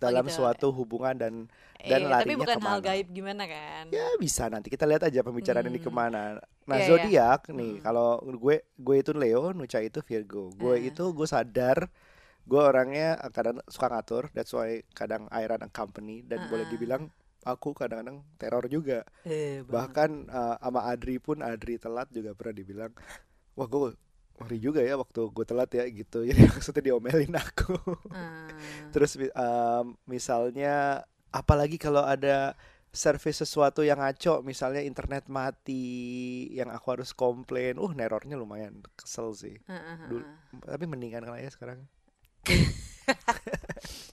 dalam 0.00 0.24
gitu. 0.24 0.40
suatu 0.40 0.72
hubungan 0.72 1.12
dan 1.14 1.34
dan 1.78 2.00
Eh, 2.00 2.08
larinya 2.08 2.24
tapi 2.24 2.40
bukan 2.40 2.56
hal 2.56 2.56
ke 2.56 2.64
mana? 2.64 2.80
gaib 2.82 3.06
gimana 3.10 3.42
kan? 3.44 3.84
Ya 3.92 4.08
bisa 4.16 4.48
nanti 4.48 4.72
kita 4.72 4.88
lihat 4.88 5.04
aja 5.04 5.20
pembicaraan 5.20 5.68
ini 5.68 5.76
Hmm. 5.76 5.86
ke 5.86 5.90
mana. 5.92 6.22
Nah 6.64 6.74
Iya, 6.74 6.80
iya. 6.80 6.88
zodiak 6.88 7.40
nih 7.50 7.72
Hmm. 7.76 7.82
kalau 7.84 8.08
gue 8.24 8.56
gue 8.74 8.96
itu 8.96 9.12
Leo, 9.12 9.52
Nucha 9.52 9.78
itu 9.78 10.00
Virgo. 10.00 10.48
Gue 10.54 10.74
Ah. 10.74 10.80
itu 10.82 11.04
gue 11.06 11.28
sadar 11.28 11.92
gue 12.42 12.56
orangnya 12.58 13.20
kadang 13.30 13.60
suka 13.66 13.88
ngatur. 13.90 14.32
That's 14.32 14.50
why 14.50 14.80
kadang 14.90 15.28
I 15.28 15.44
run 15.44 15.60
a 15.60 15.68
company 15.68 16.20
dan 16.22 16.48
boleh 16.48 16.64
Ah. 16.64 16.70
dibilang 16.70 17.02
aku 17.44 17.76
kadang-kadang 17.76 18.24
teror 18.34 18.64
juga. 18.66 19.04
Eh. 19.22 19.60
Bahkan 19.62 20.10
eh, 20.26 20.56
sama 20.58 20.80
Adri 20.86 21.16
pun 21.18 21.38
Adri 21.38 21.76
telat 21.76 22.08
juga 22.08 22.32
pernah 22.32 22.56
dibilang 22.56 22.92
wah 23.52 23.66
gue 23.66 23.92
ngeri 24.40 24.58
juga 24.58 24.80
ya 24.82 24.98
waktu 24.98 25.20
gue 25.30 25.44
telat 25.46 25.70
ya 25.74 25.84
gitu. 25.86 26.26
Jadi 26.26 26.40
maksudnya 26.50 26.82
diomelin 26.82 27.34
aku. 27.38 27.74
Ah. 28.10 28.50
Terus 28.90 29.14
em, 29.18 29.86
misalnya 30.06 31.02
apalagi 31.30 31.78
kalau 31.78 32.02
ada 32.02 32.54
service 32.94 33.42
sesuatu 33.42 33.82
yang 33.82 33.98
ngaco, 33.98 34.46
misalnya 34.46 34.78
internet 34.78 35.26
mati, 35.26 36.46
yang 36.54 36.70
aku 36.70 36.94
harus 36.94 37.10
komplain, 37.10 37.74
uh 37.74 37.90
nerornya 37.90 38.38
lumayan 38.38 38.86
kesel 38.94 39.34
sih. 39.34 39.58
Dulu- 40.06 40.22
ah. 40.22 40.78
Tapi 40.78 40.84
mendingan 40.86 41.26
kan 41.26 41.34
ya 41.34 41.50
sekarang. 41.50 41.82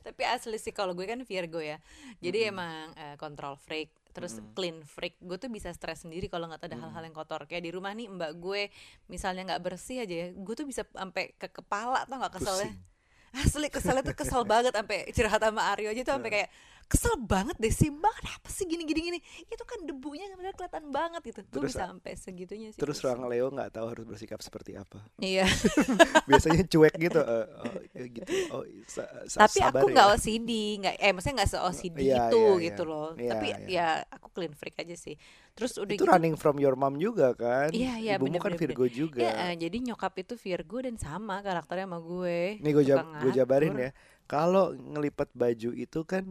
Tapi 0.05 0.21
asli 0.27 0.57
sih 0.59 0.73
kalau 0.75 0.97
gue 0.97 1.05
kan 1.07 1.21
Virgo 1.23 1.61
ya. 1.61 1.77
Jadi 2.19 2.49
Mm-mm. 2.49 2.51
emang 2.51 2.85
eh, 2.97 3.15
control 3.21 3.55
freak, 3.55 3.93
terus 4.11 4.37
Mm-mm. 4.37 4.53
clean 4.53 4.77
freak. 4.83 5.15
Gue 5.19 5.39
tuh 5.39 5.47
bisa 5.47 5.71
stres 5.71 6.03
sendiri 6.03 6.27
kalau 6.27 6.47
nggak 6.51 6.61
ada 6.61 6.75
Mm. 6.77 6.83
hal-hal 6.87 7.03
yang 7.07 7.15
kotor. 7.15 7.47
Kayak 7.47 7.63
di 7.67 7.71
rumah 7.71 7.91
nih 7.95 8.07
mbak 8.11 8.31
gue 8.37 8.69
misalnya 9.07 9.55
nggak 9.55 9.61
bersih 9.63 10.03
aja 10.03 10.15
ya, 10.15 10.27
gue 10.31 10.53
tuh 10.55 10.67
bisa 10.67 10.83
sampai 10.83 11.31
ke 11.35 11.47
kepala 11.49 12.05
tau 12.05 12.19
nggak 12.19 12.35
keselnya. 12.37 12.69
Pusing. 12.71 12.89
Asli 13.31 13.67
keselnya 13.71 14.03
tuh 14.03 14.15
kesel 14.19 14.43
banget 14.43 14.75
sampai 14.75 15.07
curhat 15.15 15.39
sama 15.39 15.61
Aryo 15.71 15.87
aja 15.87 16.03
tuh 16.03 16.13
sampai 16.19 16.31
kayak 16.35 16.49
kesel 16.91 17.15
banget 17.17 17.55
deh 17.55 17.71
sih 17.71 17.87
banget 17.87 18.23
apa 18.27 18.51
sih 18.51 18.67
gini 18.67 18.83
gini 18.83 18.99
gini 19.01 19.19
itu 19.47 19.63
kan 19.63 19.79
debunya 19.81 20.27
benar 20.35 20.51
kelihatan 20.51 20.91
banget 20.91 21.23
gitu 21.23 21.39
gue 21.41 21.61
bisa 21.63 21.87
sampai 21.87 22.11
segitunya 22.13 22.67
sih 22.69 22.77
Terus 22.77 22.99
ruang 22.99 23.23
Leo 23.25 23.47
nggak 23.47 23.71
tahu 23.71 23.87
harus 23.87 24.03
bersikap 24.03 24.43
seperti 24.43 24.75
apa. 24.75 24.99
iya 25.17 25.47
Biasanya 26.27 26.67
cuek 26.67 26.95
gitu. 26.99 27.19
eh, 27.23 27.45
oh, 27.63 27.79
ya 27.95 28.05
gitu. 28.05 28.31
Oh, 28.51 28.63
sa- 28.85 29.07
sa- 29.25 29.47
tapi 29.47 29.63
sabar 29.63 29.79
aku 29.79 29.87
ya. 29.87 29.93
nggak 29.95 30.07
OCD 30.11 30.51
nggak 30.83 30.95
eh 30.99 31.11
maksudnya 31.11 31.35
nggak 31.39 31.49
se 31.49 31.57
OCD 31.57 31.97
Iya, 32.01 32.15
itu 32.27 32.35
iya, 32.37 32.51
iya. 32.51 32.65
gitu 32.67 32.83
loh 32.83 33.09
Iya, 33.15 33.29
tapi 33.31 33.47
ya 33.71 33.87
aku 34.11 34.27
clean 34.29 34.51
freak 34.51 34.75
aja 34.75 34.95
sih 34.95 35.15
terus 35.51 35.71
udah 35.75 35.95
Itu 35.95 36.03
gitu 36.03 36.11
running 36.11 36.35
from 36.35 36.59
your 36.59 36.75
mom 36.75 36.95
juga 36.95 37.31
kan? 37.31 37.71
Iya, 37.71 37.93
iya, 37.97 38.13
Ibumu 38.15 38.35
bener, 38.35 38.41
kan 38.41 38.51
bener, 38.51 38.61
Virgo 38.61 38.85
juga. 38.87 39.19
ya 39.21 39.31
eh, 39.47 39.55
jadi 39.55 39.77
nyokap 39.87 40.13
itu 40.19 40.33
Virgo 40.35 40.77
dan 40.83 40.99
sama 40.99 41.39
karakternya 41.39 41.87
sama 41.87 41.99
gue 41.99 42.59
Nih 42.59 42.71
gue 42.71 42.83
jab, 42.83 42.99
gue 43.19 43.31
jabarin 43.31 43.75
ya. 43.77 43.89
Kalau 44.25 44.71
ngelipat 44.71 45.31
baju 45.31 45.69
itu 45.71 45.99
kan 46.03 46.23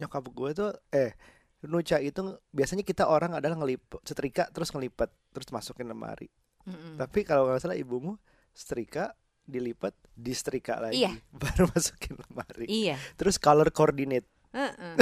nyokap 0.00 0.24
gue 0.26 0.50
tuh 0.52 0.70
eh 0.90 1.12
Nuca 1.60 2.00
itu 2.00 2.24
biasanya 2.50 2.80
kita 2.80 3.04
orang 3.04 3.36
adalah 3.36 3.60
ngelipet 3.60 4.00
setrika 4.02 4.48
terus 4.48 4.72
ngelipet 4.72 5.12
terus 5.30 5.52
masukin 5.52 5.84
lemari. 5.86 6.32
Mm-mm. 6.64 6.96
Tapi 6.96 7.20
kalau 7.22 7.44
nggak 7.44 7.60
salah 7.60 7.76
ibumu 7.76 8.16
setrika 8.50 9.12
dilipat 9.44 9.92
disetrika 10.16 10.80
lagi 10.80 11.04
Iya. 11.04 11.12
baru 11.42 11.68
masukin 11.68 12.16
lemari. 12.16 12.64
iya 12.64 12.96
Terus 13.20 13.36
color 13.36 13.68
coordinate. 13.70 14.24
Heeh. 14.50 14.94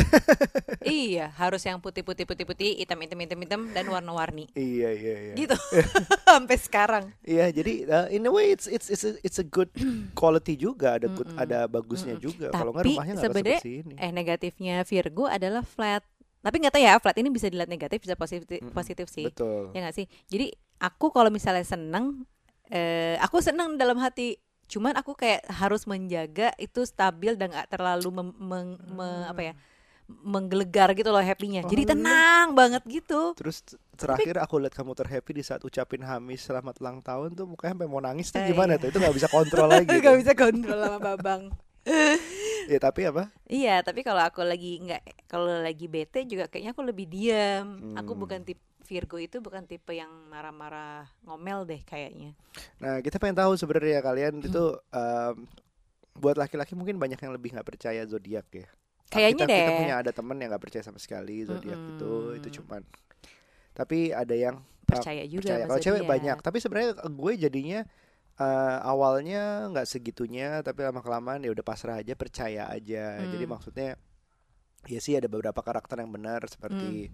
iya 1.09 1.33
harus 1.33 1.64
yang 1.64 1.81
putih 1.81 2.05
putih 2.05 2.28
putih 2.28 2.45
putih 2.45 2.76
hitam 2.76 3.00
hitam 3.00 3.17
hitam 3.17 3.38
hitam 3.38 3.61
dan 3.73 3.88
warna-warni 3.88 4.45
Iya 4.52 4.93
iya 4.93 5.14
iya. 5.23 5.35
gitu 5.35 5.57
sampai 6.28 6.57
sekarang 6.57 7.05
Iya 7.25 7.49
jadi 7.49 7.73
uh, 7.87 8.07
in 8.09 8.25
a 8.25 8.33
way 8.33 8.52
it's 8.52 8.69
it's 8.69 8.88
it's 8.88 9.05
a, 9.05 9.17
it's 9.21 9.38
a 9.38 9.47
good 9.47 9.73
quality 10.19 10.52
juga 10.55 11.00
ada 11.00 11.09
good 11.09 11.28
ada 11.35 11.64
bagusnya 11.64 12.17
juga. 12.17 12.50
Kalau 12.50 12.71
nggak 12.71 12.85
Tapi 12.85 12.93
rumahnya 12.93 13.14
nggak 13.14 13.25
sebenarnya, 13.25 13.59
seperti 13.59 13.73
ini. 13.83 13.95
eh 13.97 14.11
negatifnya 14.12 14.76
Virgo 14.85 15.25
adalah 15.25 15.64
flat 15.64 16.05
tapi 16.38 16.61
nggak 16.61 16.71
tahu 16.71 16.83
ya 16.85 16.95
flat 17.00 17.17
ini 17.17 17.28
bisa 17.28 17.49
dilihat 17.49 17.67
negatif 17.67 17.99
bisa 17.99 18.14
positif 18.14 18.61
Mm-mm. 18.61 18.71
positif 18.71 19.07
sih 19.09 19.26
Betul. 19.26 19.75
ya 19.75 19.83
nggak 19.83 19.97
sih 19.97 20.07
jadi 20.28 20.52
aku 20.78 21.11
kalau 21.11 21.28
misalnya 21.28 21.67
seneng 21.67 22.23
eh 22.69 23.19
aku 23.19 23.40
seneng 23.40 23.75
dalam 23.75 23.97
hati 23.97 24.38
cuman 24.68 24.94
aku 25.00 25.12
kayak 25.16 25.42
harus 25.50 25.82
menjaga 25.88 26.52
itu 26.60 26.80
stabil 26.84 27.32
dan 27.40 27.48
nggak 27.50 27.68
terlalu 27.72 28.08
mem- 28.12 28.38
meng- 28.40 28.80
me- 28.96 29.26
apa 29.26 29.42
ya 29.42 29.54
menggelegar 30.08 30.88
gitu 30.96 31.10
loh 31.12 31.20
happynya 31.20 31.60
Oh, 31.60 31.68
jadi 31.68 31.82
iya? 31.84 31.90
tenang 31.92 32.46
banget 32.56 32.82
gitu 32.88 33.37
Terus 33.37 33.60
terakhir 33.94 34.40
aku 34.40 34.56
lihat 34.62 34.72
kamu 34.72 34.92
terhappy 34.96 35.32
di 35.37 35.44
saat 35.44 35.60
ucapin 35.64 36.00
Hamis 36.00 36.40
selamat 36.48 36.80
ulang 36.80 36.98
tahun 37.04 37.37
tuh 37.37 37.44
mukanya 37.44 37.75
sampai 37.76 37.88
mau 37.90 38.00
nangis 38.00 38.28
tuh 38.32 38.40
Eh, 38.40 38.48
gimana 38.48 38.72
iya. 38.75 38.80
tuh? 38.80 38.88
Itu 38.88 38.98
nggak 39.02 39.16
bisa 39.18 39.28
kontrol 39.28 39.68
lagi. 39.76 39.88
nggak 40.00 40.16
bisa 40.20 40.32
kontrol 40.32 40.78
sama 40.80 40.98
babang 40.98 41.42
Ya 42.68 42.76
tapi 42.76 43.09
apa? 43.09 43.33
Iya, 43.49 43.80
tapi 43.80 44.04
kalau 44.04 44.21
aku 44.21 44.45
lagi 44.45 44.76
nggak 44.85 45.25
kalau 45.25 45.49
lagi 45.64 45.88
bete 45.88 46.28
juga 46.28 46.52
kayaknya 46.52 46.76
aku 46.76 46.85
lebih 46.85 47.09
diam. 47.09 47.97
Aku 47.97 48.12
Hmm. 48.12 48.21
bukan 48.21 48.40
tipe 48.45 48.61
Virgo 48.85 49.16
itu 49.16 49.40
bukan 49.40 49.64
tipe 49.64 49.92
yang 49.92 50.09
marah-marah 50.28 51.09
ngomel 51.25 51.64
deh 51.64 51.80
kayaknya. 51.85 52.33
Nah 52.80 53.00
kita 53.00 53.16
pengen 53.16 53.37
tahu 53.37 53.57
sebenarnya 53.57 54.00
kalian 54.00 54.40
Hmm. 54.40 54.49
itu 54.49 54.64
um, 54.92 55.35
buat 56.12 56.37
laki-laki 56.37 56.76
mungkin 56.76 56.97
banyak 56.97 57.16
yang 57.16 57.33
lebih 57.33 57.52
nggak 57.52 57.64
percaya 57.64 58.04
zodiak 58.04 58.45
ya. 58.52 58.68
Kayaknya 59.09 59.45
kita, 59.45 59.57
Kita 59.57 59.71
deh. 59.73 59.78
punya 59.80 59.97
ada 60.04 60.11
temen 60.12 60.37
yang 60.37 60.49
nggak 60.52 60.64
percaya 60.68 60.85
sama 60.85 61.00
sekali 61.00 61.45
zodiak 61.45 61.80
itu 61.97 62.12
itu 62.37 62.49
Mm-mm. 62.49 62.57
cuman. 62.61 62.83
Tapi 63.73 64.12
ada 64.12 64.37
yang 64.37 64.61
Percaya 64.85 65.25
juga 65.25 65.52
percaya. 65.52 65.64
Kalau 65.68 65.80
cewek 65.80 66.02
banyak. 66.04 66.37
Tapi 66.40 66.57
sebenarnya 66.61 66.90
gue 67.00 67.33
jadinya 67.37 67.80
uh, 68.40 68.78
awalnya 68.90 69.68
nggak 69.71 69.88
segitunya, 69.88 70.62
tapi 70.66 70.80
lama 70.87 71.00
kelamaan 71.04 71.45
ya 71.47 71.50
udah 71.54 71.66
pasrah 71.66 72.00
aja, 72.02 72.14
percaya 72.18 72.66
aja. 72.71 73.26
Jadi 73.33 73.45
Hmm. 73.45 73.52
maksudnya 73.52 73.99
ya 74.92 75.00
sih 75.02 75.14
ada 75.18 75.28
beberapa 75.30 75.61
karakter 75.62 76.00
yang 76.02 76.12
benar 76.14 76.42
seperti 76.50 77.11
Hmm. 77.11 77.12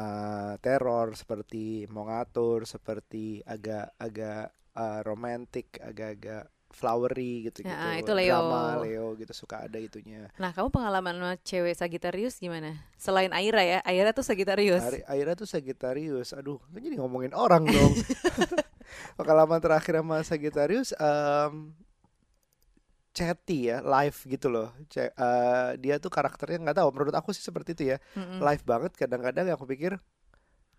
uh, 0.00 0.54
teror, 0.64 1.14
seperti 1.16 1.88
mau 1.94 2.04
ngatur, 2.08 2.64
seperti 2.68 3.40
agak-agak 3.44 4.52
uh, 4.76 5.00
romantic, 5.08 5.80
agak-agak 5.80 6.51
flowery 6.72 7.48
gitu-gitu. 7.48 7.70
Ya, 7.70 8.00
itu 8.00 8.12
Leo. 8.12 8.32
Drama 8.34 8.82
Leo 8.82 9.12
gitu 9.14 9.32
suka 9.32 9.64
ada 9.68 9.78
itunya. 9.78 10.28
Nah, 10.36 10.50
kamu 10.50 10.72
pengalaman 10.72 11.14
sama 11.14 11.34
cewek 11.44 11.76
Sagittarius 11.76 12.36
gimana? 12.36 12.76
Selain 12.96 13.30
Aira 13.30 13.62
ya, 13.62 13.78
Aira 13.84 14.10
tuh 14.10 14.24
Sagittarius. 14.24 14.82
Ari- 14.82 15.04
Aira 15.06 15.32
tuh 15.36 15.46
Sagittarius. 15.46 16.32
Aduh, 16.32 16.58
kan 16.72 16.80
jadi 16.80 16.96
ngomongin 16.98 17.32
orang 17.32 17.64
dong. 17.64 17.92
Pengalaman 19.20 19.60
terakhir 19.60 20.00
sama 20.00 20.20
Sagittarius 20.20 20.92
em 20.96 21.72
chatty 23.12 23.68
ya, 23.68 23.84
live 23.84 24.16
gitu 24.24 24.48
loh. 24.48 24.72
Ce- 24.88 25.12
eh, 25.12 25.70
dia 25.76 26.00
tuh 26.00 26.08
karakternya 26.08 26.58
nggak 26.64 26.78
tahu. 26.80 26.88
Menurut 26.96 27.12
aku 27.12 27.36
sih 27.36 27.44
seperti 27.44 27.76
itu 27.76 27.84
ya, 27.92 27.96
Mm-mm. 28.16 28.40
live 28.40 28.64
banget. 28.64 28.92
Kadang-kadang 28.96 29.52
aku 29.52 29.68
pikir, 29.68 30.00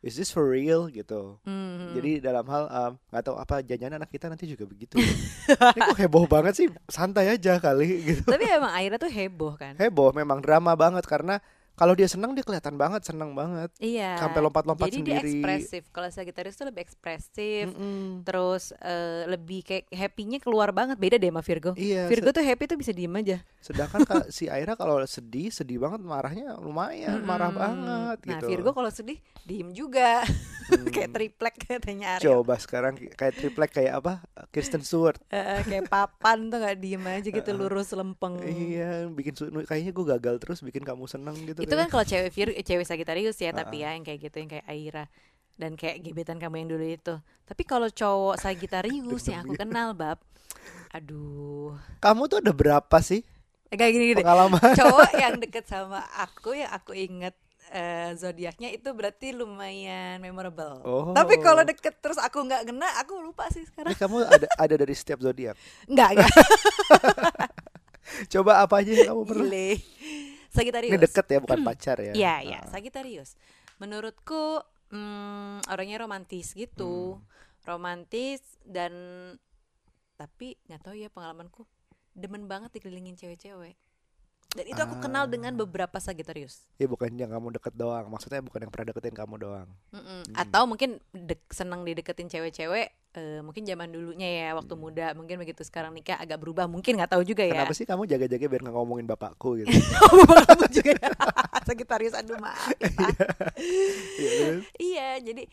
is 0.04 0.20
this 0.20 0.30
for 0.30 0.44
real 0.44 0.92
gitu. 0.92 1.40
Mm-mm. 1.48 1.96
Jadi 1.96 2.20
dalam 2.20 2.44
hal 2.52 2.64
em, 2.68 2.94
nggak 3.08 3.24
tahu 3.24 3.36
apa 3.40 3.64
jangan 3.64 4.04
anak 4.04 4.12
kita 4.12 4.28
nanti 4.28 4.46
juga 4.46 4.68
begitu. 4.68 5.00
Ini 5.74 5.80
kok 5.80 5.98
heboh 5.98 6.28
banget 6.28 6.54
sih, 6.60 6.68
santai 6.92 7.32
aja 7.32 7.58
kali 7.58 8.04
gitu. 8.04 8.28
Tapi 8.28 8.44
emang 8.44 8.76
Aira 8.76 9.00
tuh 9.00 9.08
heboh 9.08 9.56
kan? 9.56 9.80
Heboh, 9.80 10.12
memang 10.12 10.44
drama 10.44 10.76
banget 10.76 11.08
karena 11.08 11.40
kalau 11.74 11.98
dia 11.98 12.06
senang 12.06 12.38
dia 12.38 12.46
kelihatan 12.46 12.78
banget, 12.78 13.02
senang 13.02 13.34
banget. 13.34 13.74
Iya. 13.82 14.22
Sampai 14.22 14.40
lompat-lompat 14.40 14.94
Jadi 14.94 15.02
dia 15.02 15.18
sendiri. 15.18 15.30
ekspresif. 15.34 15.84
Kalau 15.90 16.06
Sagittarius 16.08 16.54
tuh 16.54 16.70
lebih 16.70 16.86
ekspresif. 16.86 17.66
Mm-mm. 17.74 18.22
Terus 18.22 18.78
eh, 18.78 19.26
lebih 19.26 19.66
kayak 19.66 19.90
happy-nya 19.90 20.38
keluar 20.38 20.70
banget. 20.70 21.02
Beda 21.02 21.18
deh 21.18 21.34
sama 21.34 21.42
Virgo. 21.42 21.74
Iya, 21.74 22.06
Virgo 22.06 22.30
tuh 22.30 22.46
happy 22.46 22.64
tuh 22.70 22.78
bisa 22.78 22.94
diem 22.94 23.10
aja. 23.18 23.42
Sedangkan 23.58 24.06
ka- 24.06 24.30
si 24.38 24.46
Aira 24.54 24.78
kalau 24.78 25.02
sedih, 25.04 25.50
sedih 25.50 25.82
banget 25.82 26.06
marahnya 26.06 26.62
lumayan, 26.62 27.26
marah 27.26 27.50
Mm-mm. 27.50 27.64
banget 27.66 28.18
Nah 28.22 28.30
gitu. 28.38 28.46
Virgo 28.54 28.72
kalau 28.72 28.94
sedih 28.94 29.18
diem 29.42 29.74
juga. 29.74 30.22
Hmm. 30.64 30.88
kayak 30.96 31.10
triplek 31.12 31.56
katanya 31.60 32.16
Ariel. 32.16 32.40
Coba 32.40 32.56
sekarang 32.56 32.96
kayak 32.96 33.34
triplek 33.34 33.72
kayak 33.74 34.00
apa? 34.00 34.22
Kristen 34.54 34.86
Stewart. 34.86 35.20
Eh, 35.28 35.60
kayak 35.66 35.90
papan 35.90 36.48
tuh 36.48 36.62
nggak 36.62 36.78
diem 36.78 37.04
aja 37.04 37.28
gitu 37.28 37.50
lurus 37.52 37.92
lempeng. 37.92 38.40
Iya, 38.40 39.10
bikin 39.10 39.34
kayaknya 39.66 39.92
gue 39.92 40.06
gagal 40.16 40.36
terus 40.40 40.62
bikin 40.62 40.86
kamu 40.86 41.10
seneng 41.10 41.36
gitu. 41.44 41.63
Itu 41.64 41.74
kan 41.80 41.88
kayaknya. 41.88 41.94
kalau 41.96 42.06
cewek 42.06 42.30
Vir, 42.36 42.50
eh, 42.60 42.66
cewek 42.66 42.86
Sagittarius 42.86 43.38
ya 43.40 43.52
tapi 43.56 43.88
ya 43.88 43.96
yang 43.96 44.04
kayak 44.04 44.20
gitu 44.20 44.36
yang 44.44 44.50
kayak 44.52 44.66
Aira 44.68 45.06
dan 45.56 45.78
kayak 45.78 46.02
gebetan 46.04 46.38
kamu 46.42 46.66
yang 46.66 46.70
dulu 46.76 46.86
itu. 46.86 47.16
Tapi 47.48 47.64
kalau 47.64 47.88
cowok 47.88 48.36
Sagittarius 48.42 49.24
yang 49.32 49.48
aku 49.48 49.54
kenal 49.56 49.96
bab, 49.96 50.20
aduh, 50.92 51.78
kamu 52.04 52.22
tuh 52.28 52.38
ada 52.44 52.52
berapa 52.52 52.98
sih 53.00 53.24
eh, 53.74 53.78
kayak 53.78 53.92
gini 53.96 54.06
gini. 54.14 54.22
pengalaman? 54.22 54.62
Cowok 54.80 55.12
yang 55.18 55.36
deket 55.42 55.66
sama 55.66 56.06
aku 56.20 56.54
yang 56.54 56.70
aku 56.74 56.94
inget 56.94 57.34
eh, 57.74 58.14
zodiaknya 58.14 58.70
itu 58.70 58.90
berarti 58.94 59.34
lumayan 59.34 60.22
memorable. 60.22 60.82
Oh. 60.86 61.14
Tapi 61.14 61.42
kalau 61.42 61.66
deket 61.66 61.98
terus 61.98 62.22
aku 62.22 62.46
nggak 62.46 62.70
kena, 62.70 62.90
aku 63.02 63.18
lupa 63.18 63.50
sih 63.50 63.66
sekarang. 63.66 63.94
Ini 63.94 63.98
kamu 63.98 64.18
ada 64.30 64.48
ada 64.58 64.76
dari 64.78 64.94
setiap 64.94 65.22
zodiak. 65.26 65.58
Nggak, 65.90 66.10
nggak. 66.22 66.32
Coba 68.34 68.62
apa 68.62 68.84
aja 68.84 68.90
yang 68.94 69.16
kamu 69.16 69.22
pernah? 69.26 69.48
Gile. 69.50 69.70
Sagittarius. 70.54 70.94
Ini 70.94 71.02
deket 71.02 71.26
ya, 71.26 71.40
bukan 71.42 71.60
pacar 71.66 71.98
ya? 71.98 72.14
Iya, 72.14 72.36
iya, 72.46 72.60
Ah. 72.62 72.70
Sagittarius. 72.70 73.34
Menurutku 73.82 74.62
mm, 74.94 75.66
orangnya 75.74 75.98
romantis 76.06 76.54
gitu. 76.54 77.18
Hmm. 77.18 77.26
Romantis 77.66 78.44
dan 78.62 78.94
tapi 80.14 80.60
nggak 80.70 80.82
tahu 80.84 80.96
ya 81.00 81.10
pengalamanku 81.10 81.66
demen 82.14 82.46
banget 82.46 82.78
dikelilingin 82.78 83.18
cewek-cewek. 83.18 83.74
Dan 84.54 84.66
itu 84.66 84.78
aku 84.78 84.96
kenal 85.00 85.26
dengan 85.26 85.50
Ah. 85.52 85.60
beberapa 85.60 85.98
Sagittarius. 85.98 86.62
Ya 86.76 86.86
bukan 86.86 87.10
yang 87.12 87.28
kamu 87.28 87.54
deket 87.54 87.74
doang. 87.74 88.06
Maksudnya 88.06 88.38
bukan 88.40 88.62
yang 88.62 88.70
pernah 88.70 88.90
deketin 88.90 89.12
kamu 89.12 89.36
doang. 89.38 89.66
Mm-mm. 89.90 90.22
Hmm. 90.24 90.34
Atau 90.36 90.64
mungkin 90.64 91.02
dek- 91.10 91.50
seneng 91.50 91.82
dideketin 91.82 92.28
cewek-cewek 92.28 92.88
eh, 93.14 93.42
mungkin 93.42 93.62
zaman 93.62 93.90
dulunya 93.90 94.26
ya 94.26 94.50
waktu 94.54 94.70
Hmm. 94.72 94.82
muda 94.84 95.14
mungkin 95.14 95.38
begitu 95.38 95.62
sekarang 95.62 95.90
nikah 95.92 96.18
agak 96.18 96.38
berubah 96.38 96.66
mungkin 96.66 96.98
nggak 96.98 97.14
tahu 97.14 97.22
juga 97.22 97.42
ya 97.42 97.54
Kenapa 97.56 97.74
sih 97.74 97.86
kamu 97.86 98.06
jaga-jaga 98.08 98.46
biar 98.48 98.62
nggak 98.62 98.74
ngomongin 98.74 99.06
bapakku 99.06 99.54
gitu? 99.56 99.70
oh 100.04 100.18
bapak 100.24 100.46
kamu 100.50 100.66
juga 100.72 100.92
ya 100.96 101.10
Sagittarius 101.68 102.14
aduh 102.14 102.38
maaf 102.38 102.74
ya. 102.74 102.90
Iya, 104.16 104.30
terus? 104.36 104.64
iya 104.78 105.08
jadi 105.20 105.44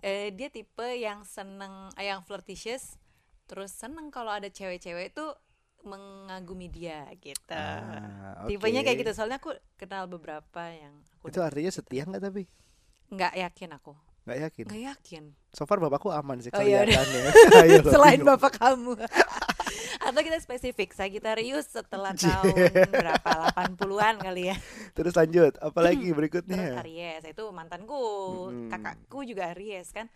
eh, 0.00 0.28
dia 0.32 0.48
tipe 0.48 0.88
yang 0.96 1.20
seneng 1.24 1.92
eh, 1.94 2.08
yang 2.08 2.20
flirtatious 2.20 2.96
terus 3.44 3.68
seneng 3.70 4.08
kalau 4.08 4.30
ada 4.30 4.48
cewek-cewek 4.48 5.12
itu 5.12 5.24
mengagumi 5.82 6.66
dia 6.66 7.08
gitu 7.16 7.52
Ah, 7.52 8.44
tipenya 8.44 8.80
oke. 8.80 8.86
kayak 8.86 8.98
gitu 9.00 9.12
soalnya 9.12 9.38
aku 9.38 9.50
kenal 9.74 10.04
beberapa 10.04 10.62
yang 10.66 10.92
aku 11.16 11.28
Itu 11.28 11.40
artinya 11.40 11.70
setia 11.70 12.04
nggak 12.04 12.22
tapi? 12.22 12.44
nggak 13.08 13.32
yakin 13.36 13.70
aku 13.74 13.92
Nggak 14.20 14.38
yakin. 14.44 14.64
nggak 14.68 14.82
yakin 14.86 15.24
So 15.50 15.64
far 15.64 15.78
bapakku 15.78 16.08
aman 16.08 16.38
sih 16.38 16.52
Oh, 16.52 16.60
iya 16.60 16.84
kelihatannya. 16.86 17.20
Selain 17.94 18.20
bapak 18.20 18.52
kamu 18.54 18.92
atau 20.06 20.20
kita 20.20 20.38
spesifik 20.38 20.90
Sagittarius 20.90 21.68
setelah 21.68 22.12
Cie. 22.12 22.26
tahun 22.26 22.72
berapa 22.90 23.30
80-an 23.52 24.14
kali 24.20 24.50
ya 24.50 24.56
Terus 24.92 25.12
lanjut, 25.12 25.52
apalagi 25.58 26.04
terus 26.08 26.16
berikutnya? 26.16 26.80
Aries 26.80 27.24
itu 27.24 27.44
mantanku 27.50 27.98
Mm-mm. 28.46 28.70
kakakku 28.70 29.22
juga 29.22 29.50
Aries 29.50 29.90
kan 29.90 30.06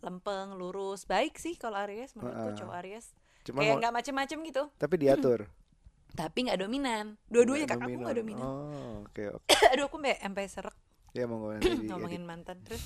lempeng 0.00 0.54
lurus 0.54 1.04
baik 1.04 1.34
sih 1.34 1.56
kalau 1.56 1.80
Aries 1.80 2.12
menurutku 2.12 2.50
Heeh. 2.50 2.58
cowok 2.60 2.76
Aries 2.80 3.06
Cuman 3.44 3.60
kayak 3.60 3.76
nggak 3.78 3.94
macem-macem 3.94 4.38
gitu. 4.42 4.62
Tapi 4.74 4.94
diatur. 4.96 5.40
tapi 6.14 6.46
nggak 6.46 6.60
dominan. 6.60 7.18
Dua-duanya 7.26 7.66
kakakku 7.66 7.98
nggak 7.98 8.16
dominan. 8.16 8.46
Oh, 8.46 9.02
oke 9.02 9.22
oke. 9.34 9.46
aduh 9.74 9.84
aku 9.84 9.96
sampai 9.98 10.14
sampai 10.16 10.44
serak. 10.46 10.76
Ya 11.10 11.26
mau 11.26 11.38
ngomongin 11.38 11.60
tadi. 11.74 11.86
ngomongin 11.86 12.22
mantan 12.22 12.58
terus. 12.62 12.82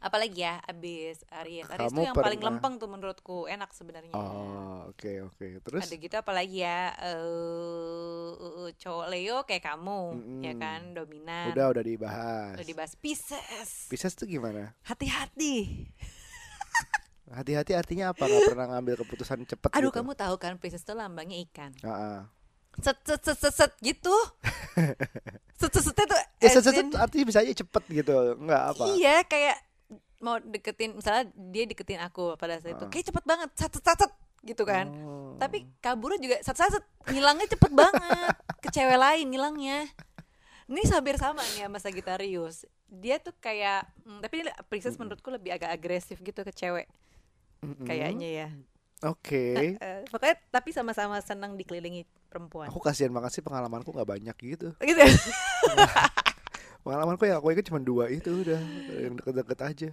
Apalagi 0.00 0.36
ya 0.38 0.60
abis 0.62 1.24
Aries. 1.30 1.64
Aries 1.66 1.88
Kamu 1.88 1.92
tuh 1.94 2.04
yang 2.04 2.12
paling 2.14 2.36
pernah- 2.36 2.56
lempeng 2.56 2.74
tuh 2.76 2.88
menurutku. 2.88 3.38
Enak 3.46 3.72
sebenarnya. 3.72 4.12
Oh, 4.12 4.88
oke 4.90 5.12
oke. 5.24 5.60
Terus? 5.60 5.80
Ada 5.82 5.96
gitu 5.96 6.14
apalagi 6.14 6.60
ya 6.60 6.92
eh 6.94 8.32
eh, 8.64 8.70
cowok 8.74 9.06
Leo 9.06 9.36
kayak 9.42 9.64
kamu 9.66 10.00
ya 10.40 10.52
Mm-mm. 10.52 10.60
kan? 10.60 10.80
Dominan. 10.90 11.46
Udah 11.52 11.66
udah 11.70 11.80
dibahas. 11.82 12.52
udah 12.54 12.66
dibahas. 12.66 12.92
Pisces. 12.96 13.88
Pisces 13.88 14.12
tuh 14.12 14.24
gimana? 14.24 14.72
hati-hati 14.82 15.84
Hati-hati 17.26 17.72
artinya 17.72 18.10
apa? 18.10 18.24
Gak 18.24 18.46
pernah 18.46 18.66
ngambil 18.68 19.00
keputusan 19.00 19.44
cepet 19.44 19.70
aduh 19.70 19.88
gitu. 19.88 19.96
kamu 19.96 20.12
tahu 20.12 20.34
kan 20.36 20.52
Pisces 20.56 20.80
tuh 20.80 20.92
lambangnya 20.92 21.40
ikan 21.44 21.72
Ah, 21.80 21.88
ah. 21.88 22.20
set 22.76 22.98
set 23.02 23.22
set 23.22 23.38
set, 23.38 23.54
set 23.54 23.72
gitu 23.80 24.10
set 25.58 25.70
set 25.70 25.84
setnya 25.84 26.04
tuh 26.06 26.18
Ya, 26.38 26.50
set, 26.50 26.60
set, 26.60 26.74
set, 26.74 26.84
in- 26.84 26.92
artinya 26.94 27.24
bisa 27.24 27.40
aja 27.40 27.52
cepet 27.54 27.82
gitu. 27.94 28.12
Enggak 28.36 28.62
apa. 28.70 28.84
iya 28.92 29.22
kayak 29.22 29.56
mau 30.18 30.36
deketin 30.38 30.92
misalnya 30.92 31.24
dia 31.34 31.64
deketin 31.64 32.00
aku 32.00 32.34
pada 32.34 32.56
saat 32.56 32.74
itu 32.74 32.84
Ah. 32.84 32.90
kayak 32.90 33.06
cepet 33.06 33.24
banget 33.24 33.48
set 33.54 33.70
set 33.70 33.82
set, 33.82 33.98
set, 33.98 34.12
gitu 34.42 34.62
kan 34.62 34.88
Oh. 34.98 35.36
tapi 35.36 35.64
kaburnya 35.78 36.16
juga 36.18 36.36
set 36.40 36.52
set 36.54 36.68
set 36.70 36.84
ngilangnya 37.06 37.44
cepet 37.46 37.72
banget 37.72 38.32
ke 38.58 38.68
cewek 38.70 38.96
lain 38.96 39.26
ngilangnya 39.26 39.88
ini 40.64 40.80
hampir 40.86 41.16
sama 41.16 41.44
nih 41.46 41.64
sama 41.64 41.76
Sagittarius 41.78 42.64
dia 42.86 43.16
tuh 43.16 43.32
kayak 43.34 43.84
hmm, 44.02 44.20
tapi 44.20 44.44
Pisces 44.66 44.96
menurutku 44.96 45.28
lebih 45.28 45.52
agak 45.52 45.68
agresif 45.70 46.16
gitu 46.18 46.40
ke 46.40 46.50
cewek 46.50 46.88
Mm-mm. 47.64 47.86
kayaknya 47.88 48.28
ya 48.44 48.48
Oke. 49.04 49.76
Eh, 49.76 50.00
pokoknya 50.08 50.40
tapi 50.48 50.72
sama-sama 50.72 51.20
senang 51.20 51.60
dikelilingi 51.60 52.08
perempuan 52.32 52.72
Aku 52.72 52.80
kasihan 52.80 53.12
banget 53.12 53.36
sih 53.36 53.44
pengalamanku 53.44 53.92
nggak 53.92 54.08
banyak 54.08 54.36
gitu. 54.40 54.72
gitu 54.88 55.04
Pengalamanku 56.84 57.24
yang 57.28 57.40
aku 57.40 57.52
ingat 57.52 57.68
cuma 57.68 57.80
dua 57.84 58.08
itu 58.08 58.44
udah 58.44 58.60
yang 58.96 59.16
deket-deket 59.20 59.58
aja. 59.60 59.90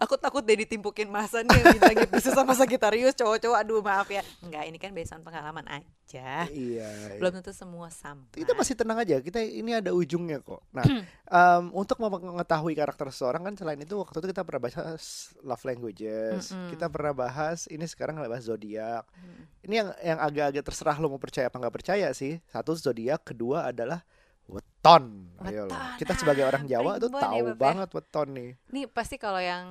Aku 0.00 0.16
takut 0.16 0.40
deh 0.40 0.56
ditimpukin 0.64 1.12
masa 1.12 1.44
nih 1.44 1.52
yang 1.60 1.76
bilangnya 1.76 2.08
Pisces 2.08 2.32
sama 2.32 2.56
Sagittarius 2.56 3.12
cowok-cowok 3.14 3.58
aduh 3.60 3.84
maaf 3.84 4.08
ya 4.08 4.24
enggak 4.40 4.64
ini 4.64 4.78
kan 4.80 4.90
based 4.96 5.12
on 5.12 5.20
pengalaman 5.20 5.62
aja 5.68 6.48
Iya. 6.50 7.22
belum 7.22 7.38
tentu 7.38 7.54
semua 7.54 7.86
sama 7.92 8.26
Kita 8.34 8.50
masih 8.58 8.74
tenang 8.74 8.98
aja. 8.98 9.22
Kita 9.22 9.38
ini 9.38 9.78
ada 9.78 9.94
ujungnya 9.94 10.42
kok. 10.42 10.58
Nah, 10.74 10.82
em, 11.30 11.64
untuk 11.70 12.02
mengetahui 12.02 12.74
karakter 12.74 13.14
seseorang 13.14 13.46
kan 13.46 13.54
selain 13.54 13.78
itu 13.78 13.94
waktu 13.94 14.18
itu 14.18 14.34
kita 14.34 14.42
pernah 14.42 14.66
bahas 14.66 15.30
love 15.46 15.62
languages. 15.62 16.50
Mm-mm. 16.50 16.74
Kita 16.74 16.90
pernah 16.90 17.14
bahas 17.14 17.70
ini 17.70 17.86
sekarang 17.86 18.18
bahas 18.18 18.42
zodiak. 18.42 19.06
Mm. 19.14 19.42
Ini 19.70 19.74
yang 19.78 19.88
yang 20.02 20.18
agak-agak 20.18 20.64
terserah 20.66 20.98
lo 20.98 21.14
mau 21.14 21.22
percaya 21.22 21.46
apa 21.46 21.62
nggak 21.62 21.74
percaya 21.78 22.10
sih. 22.10 22.42
Satu 22.50 22.74
zodiak, 22.74 23.22
kedua 23.22 23.70
adalah 23.70 24.02
weton. 24.80 25.04
Ayo 25.44 25.68
lo. 25.68 25.72
Weton, 25.76 25.96
Kita 26.00 26.12
sebagai 26.16 26.44
orang 26.48 26.64
ah, 26.64 26.68
Jawa 26.68 26.92
tuh 26.96 27.12
primbon 27.12 27.20
ya, 27.20 27.24
tahu 27.28 27.44
ya. 27.44 27.54
banget 27.56 27.88
weton 27.92 28.28
nih. 28.32 28.50
Nih 28.72 28.84
pasti 28.88 29.16
kalau 29.20 29.40
yang 29.40 29.64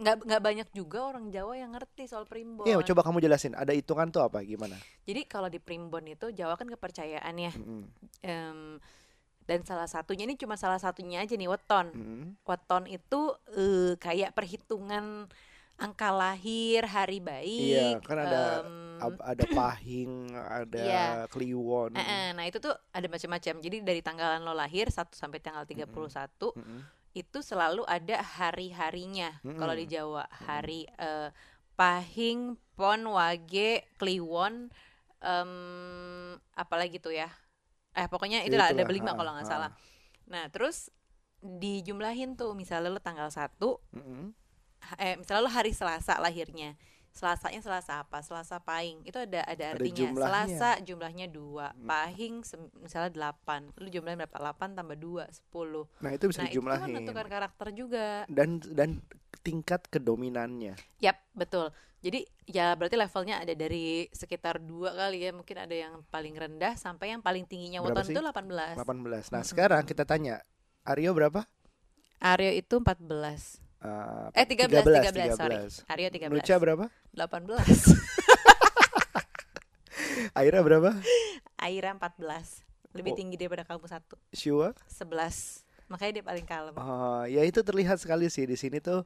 nggak 0.00 0.16
nggak 0.24 0.42
banyak 0.42 0.68
juga 0.72 0.98
orang 1.04 1.28
Jawa 1.28 1.52
yang 1.60 1.70
ngerti 1.76 2.08
soal 2.08 2.24
primbon. 2.24 2.64
Iya, 2.64 2.80
coba 2.80 3.04
kamu 3.04 3.20
jelasin. 3.20 3.52
Ada 3.52 3.76
hitungan 3.76 4.08
tuh 4.08 4.24
apa? 4.24 4.40
Gimana? 4.40 4.76
Jadi 5.04 5.28
kalau 5.28 5.52
di 5.52 5.60
primbon 5.60 6.08
itu 6.08 6.32
Jawa 6.32 6.56
kan 6.56 6.68
kepercayaan 6.68 7.34
ya. 7.36 7.52
Mm-mm. 7.52 7.82
Em, 8.24 8.80
dan 9.48 9.64
salah 9.64 9.88
satunya 9.88 10.28
ini 10.28 10.36
cuma 10.36 10.56
salah 10.56 10.80
satunya 10.80 11.20
aja 11.20 11.36
nih 11.36 11.48
weton. 11.48 11.92
Mm-mm. 11.92 12.24
Weton 12.48 12.84
itu 12.88 13.20
eh, 13.52 13.92
kayak 14.00 14.32
perhitungan 14.32 15.28
angka 15.78 16.10
lahir, 16.10 16.82
hari 16.84 17.22
baik. 17.22 17.62
Iya, 17.70 17.88
kan 18.02 18.18
ada 18.18 18.42
Ab- 18.98 19.22
ada 19.22 19.44
pahing, 19.46 20.34
ada 20.34 20.82
Iya. 20.82 21.06
kliwon. 21.30 21.94
eh, 21.94 22.02
eh, 22.02 22.26
nah 22.34 22.42
itu 22.42 22.58
tuh 22.58 22.74
ada 22.90 23.06
macam-macam. 23.06 23.54
Jadi 23.62 23.76
dari 23.86 24.02
tanggalan 24.02 24.42
lo 24.42 24.50
lahir 24.52 24.90
1 24.90 25.14
sampai 25.14 25.38
tanggal 25.38 25.62
31 25.62 26.50
Mm-mm. 26.58 26.82
itu 27.14 27.38
selalu 27.38 27.86
ada 27.86 28.18
hari-harinya 28.18 29.38
kalau 29.54 29.74
di. 29.74 29.86
Jawa 29.86 30.26
hari 30.50 30.90
eh, 30.98 31.30
Pahing, 31.78 32.58
Pon, 32.74 33.06
Wage, 33.06 33.86
Kliwon, 34.02 34.66
em, 35.22 35.52
apalagi 36.52 36.98
tuh 36.98 37.14
ya, 37.14 37.30
eh 37.94 38.10
pokoknya 38.10 38.42
Ya, 38.42 38.50
itulah 38.50 38.66
ada 38.66 38.74
itulah, 38.74 38.86
berlima 38.90 39.14
ha, 39.14 39.18
kalau 39.18 39.30
nggak 39.38 39.46
salah. 39.46 39.70
Nah 40.26 40.50
terus 40.50 40.90
dijumlahin 41.38 42.34
tuh 42.34 42.50
misalnya 42.58 42.90
lo 42.90 42.98
tanggal 42.98 43.30
1 43.30 43.78
Mm-mm. 43.94 44.34
Eh 44.96 45.14
misalnya 45.14 45.42
lo 45.42 45.50
hari 45.50 45.70
Selasa 45.70 46.16
lahirnya. 46.16 46.74
Selasanya 47.08 47.58
Selasa 47.58 47.92
apa? 48.00 48.20
Selasa 48.20 48.56
Pahing. 48.58 49.02
Itu 49.02 49.18
ada 49.18 49.42
ada 49.42 49.50
Ada 49.50 49.74
artinya. 49.74 49.96
jumlahnya. 49.98 50.54
Selasa 50.54 50.70
jumlahnya 50.80 51.26
dua 51.26 51.74
Pahing 51.76 52.34
sem- 52.42 52.70
misalnya 52.78 53.10
8 53.10 53.74
Lu 53.74 53.88
jumlahnya 53.88 54.22
berapa? 54.22 54.38
8 54.54 54.72
tambah 54.72 54.94
2, 54.94 55.26
10. 55.26 55.90
Nah, 55.98 56.10
itu 56.10 56.24
bisa 56.24 56.40
Nah, 56.40 56.46
itu 56.46 56.60
kan 56.60 56.78
dijumlahin. 56.78 56.86
menentukan 56.88 57.26
karakter 57.26 57.68
juga. 57.72 58.22
dan 58.28 58.48
dan 58.62 59.02
tingkat 59.40 59.82
kedominannya. 59.88 60.78
Yap, 60.98 61.18
betul. 61.32 61.74
Jadi 61.98 62.22
ya 62.46 62.78
berarti 62.78 62.94
levelnya 62.94 63.42
ada 63.42 63.50
dari 63.50 64.06
sekitar 64.08 64.62
dua 64.62 64.94
kali 64.94 65.18
ya, 65.20 65.34
mungkin 65.34 65.58
ada 65.58 65.74
yang 65.74 66.06
paling 66.06 66.30
rendah 66.30 66.78
sampai 66.78 67.10
yang 67.10 67.18
paling 67.18 67.42
tingginya 67.42 67.82
Berapa 67.82 67.98
weton 67.98 68.06
sih? 68.06 68.14
itu 68.14 68.22
18. 68.22 68.78
18. 68.78 69.34
Nah, 69.34 69.42
sekarang 69.42 69.82
kita 69.82 70.06
tanya 70.06 70.38
Aryo 70.84 71.10
berapa? 71.10 71.42
Aryo 72.20 72.54
itu 72.54 72.78
14. 72.78 73.58
Uh, 73.78 74.26
Eh 74.34 74.42
13, 74.42 74.82
13, 74.82 75.38
sorry. 75.38 75.54
13. 75.70 75.86
Aryo 75.86 76.08
13. 76.10 76.34
Nucha 76.34 76.58
berapa? 76.58 76.90
18. 77.14 77.46
Aira 80.34 80.58
berapa? 80.60 80.90
Aira 81.56 81.90
14. 81.94 82.62
Lebih 82.94 83.12
Oh. 83.14 83.16
tinggi 83.16 83.34
daripada 83.36 83.62
kamu 83.62 83.86
satu. 83.86 84.14
Shua? 84.32 84.74
11. 84.90 85.62
Makanya 85.88 86.10
dia 86.12 86.24
paling 86.24 86.44
kalem. 86.44 86.74
Oh, 86.74 87.22
ya 87.24 87.40
itu 87.42 87.62
terlihat 87.62 87.96
sekali 87.96 88.28
sih 88.28 88.44
di 88.44 88.54
sini 88.54 88.76
tuh 88.78 89.02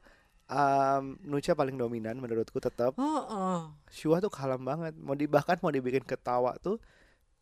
um, 0.49 1.15
Nucha 1.23 1.53
paling 1.53 1.77
dominan 1.77 2.17
menurutku 2.17 2.59
tetap. 2.59 2.97
Oh, 2.97 3.23
oh. 3.23 3.59
Shua 3.89 4.19
tuh 4.19 4.31
kalem 4.31 4.59
banget. 4.59 4.93
Mau 4.97 5.13
di 5.13 5.27
bahkan 5.27 5.57
mau 5.61 5.71
dibikin 5.71 6.03
ketawa 6.03 6.57
tuh 6.59 6.79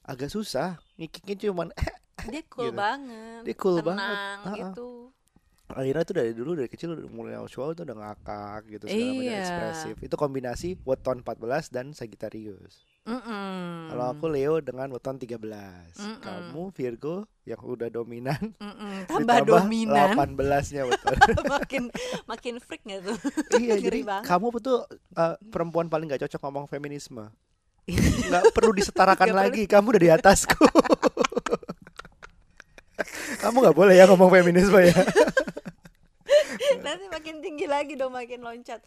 agak 0.03 0.29
susah. 0.29 0.77
Ngikiknya 0.97 1.49
cuman 1.49 1.69
eh, 1.73 1.95
Dia 2.29 2.43
cool 2.53 2.69
Gitu. 2.69 2.77
banget. 2.77 3.41
Dia 3.47 3.55
cool 3.57 3.77
tenang 3.81 3.97
banget. 4.45 4.77
Gitu. 4.77 4.89
Aira 5.73 6.01
tuh 6.01 6.15
dari 6.15 6.31
dulu 6.31 6.53
dari 6.53 6.67
kecil 6.67 6.93
udah 6.93 7.07
mulai 7.07 7.35
Shua 7.45 7.71
tuh 7.71 7.83
udah 7.83 7.95
ngakak 7.95 8.61
gitu 8.69 8.85
segala 8.85 9.07
macam 9.09 9.23
Iya. 9.23 9.39
ekspresif. 9.39 9.95
Itu 10.01 10.15
kombinasi 10.15 10.69
weton 10.81 11.21
14 11.21 11.37
dan 11.69 11.87
Sagittarius. 11.91 12.83
Mm-mm. 13.01 13.89
Kalau 13.89 14.07
aku 14.09 14.27
Leo 14.27 14.59
dengan 14.59 14.87
weton 14.89 15.17
13. 15.17 15.41
Mm-mm. 15.97 16.21
Kamu 16.21 16.63
Virgo 16.71 17.17
yang 17.43 17.59
udah 17.59 17.89
dominan 17.89 18.53
Mm-mm. 18.55 18.93
Tambah 19.09 19.25
ditambah 19.41 19.47
dominan 19.47 20.09
18-nya 20.15 20.83
weton. 20.91 21.17
makin 21.47 21.83
makin 22.25 22.55
freak 22.59 22.83
gak 22.83 23.01
tuh? 23.03 23.17
iya, 23.59 23.75
jadi 23.77 24.03
banget. 24.03 24.27
kamu 24.27 24.47
betul 24.53 24.85
uh, 25.15 25.35
perempuan 25.45 25.87
paling 25.87 26.07
gak 26.09 26.23
cocok 26.23 26.41
ngomong 26.43 26.67
feminisme. 26.67 27.31
Nggak 27.89 28.53
perlu 28.53 28.71
disetarakan 28.73 29.25
Nggak 29.25 29.35
perlu. 29.35 29.49
lagi, 29.49 29.63
kamu 29.67 29.87
udah 29.89 30.03
di 30.03 30.11
atasku. 30.13 30.63
kamu 33.41 33.57
nggak 33.59 33.75
boleh 33.75 33.95
ya 33.97 34.05
ngomong 34.07 34.31
feminisme 34.31 34.79
ya. 34.79 34.95
Nanti 36.81 37.05
makin 37.09 37.35
tinggi 37.41 37.67
lagi 37.69 37.95
dong 37.95 38.13
makin 38.13 38.41
loncat. 38.41 38.81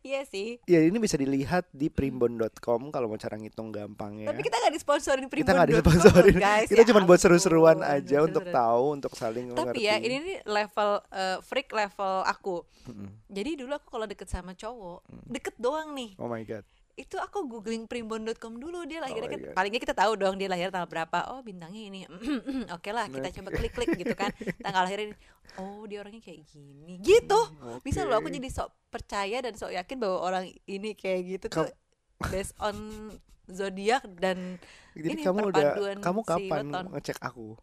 Iya 0.00 0.24
sih. 0.24 0.58
ya 0.64 0.80
ini 0.80 0.96
bisa 0.96 1.14
dilihat 1.16 1.68
di 1.70 1.88
primbon.com 1.88 2.90
kalau 2.90 3.06
mau 3.08 3.18
cara 3.20 3.36
ngitung 3.36 3.70
gampangnya. 3.70 4.32
Tapi 4.32 4.40
kita 4.42 4.56
nggak 4.60 4.74
disponsorin 4.74 5.26
kita 5.28 5.50
nggak 5.52 5.68
primbon.com 5.70 5.92
disponsorin, 5.94 6.36
guys. 6.36 6.68
kita 6.68 6.82
Ya 6.82 6.88
cuma 6.88 7.00
buat 7.04 7.20
seru-seruan 7.20 7.78
aja 7.80 8.24
untuk 8.24 8.44
seru-seruan. 8.44 8.54
tahu, 8.54 8.84
untuk 8.96 9.12
saling 9.14 9.46
Tapi 9.52 9.58
mengerti. 9.60 9.86
ya 9.86 9.94
ini 10.00 10.16
nih 10.20 10.38
level 10.44 10.90
eh, 11.12 11.38
freak 11.44 11.68
level 11.72 12.14
aku. 12.24 12.56
Mm-mm. 12.88 13.08
Jadi 13.28 13.50
dulu 13.60 13.72
aku 13.74 13.88
kalau 13.88 14.06
deket 14.08 14.28
sama 14.28 14.52
cowok, 14.52 15.04
deket 15.28 15.54
doang 15.56 15.92
nih. 15.96 16.16
Oh 16.20 16.28
my 16.28 16.44
god. 16.44 16.64
Itu 16.94 17.18
aku 17.18 17.50
googling 17.50 17.90
primbon.com 17.90 18.54
dulu 18.54 18.86
dia 18.86 19.02
lahirnya 19.02 19.26
Oh 19.26 19.32
kan. 19.34 19.40
God. 19.42 19.54
Palingnya 19.58 19.80
kita 19.82 19.94
tahu 19.98 20.12
dong 20.14 20.38
dia 20.38 20.46
lahir 20.46 20.70
tanggal 20.70 20.86
berapa. 20.86 21.34
Oh 21.34 21.42
bintangnya 21.42 21.82
ini. 21.90 22.00
Oke 22.76 22.94
lah 22.94 23.10
kita 23.10 23.34
coba 23.34 23.50
klik-klik 23.50 23.98
gitu 23.98 24.14
kan. 24.14 24.30
Tanggal 24.64 24.82
lahir 24.86 25.10
ini. 25.10 25.14
Oh 25.58 25.82
dia 25.84 26.00
orangnya 26.00 26.22
kayak 26.22 26.46
gini. 26.46 27.02
Gitu. 27.02 27.40
Bisa 27.82 28.06
loh 28.06 28.18
aku 28.18 28.30
jadi 28.30 28.46
sok 28.46 28.70
percaya 28.88 29.42
dan 29.42 29.58
sok 29.58 29.74
yakin 29.74 29.96
bahwa 29.98 30.18
orang 30.22 30.44
ini 30.64 30.94
kayak 30.94 31.20
gitu 31.26 31.46
tuh 31.50 31.66
based 32.30 32.54
on 32.62 32.74
zodiak 33.50 34.06
dan 34.16 34.62
Jadi 34.94 35.18
ini 35.18 35.22
kamu 35.26 35.50
udah 35.50 35.64
kamu 35.98 36.20
si 36.22 36.28
kapan 36.30 36.64
weton. 36.70 36.84
ngecek 36.94 37.18
aku? 37.20 37.58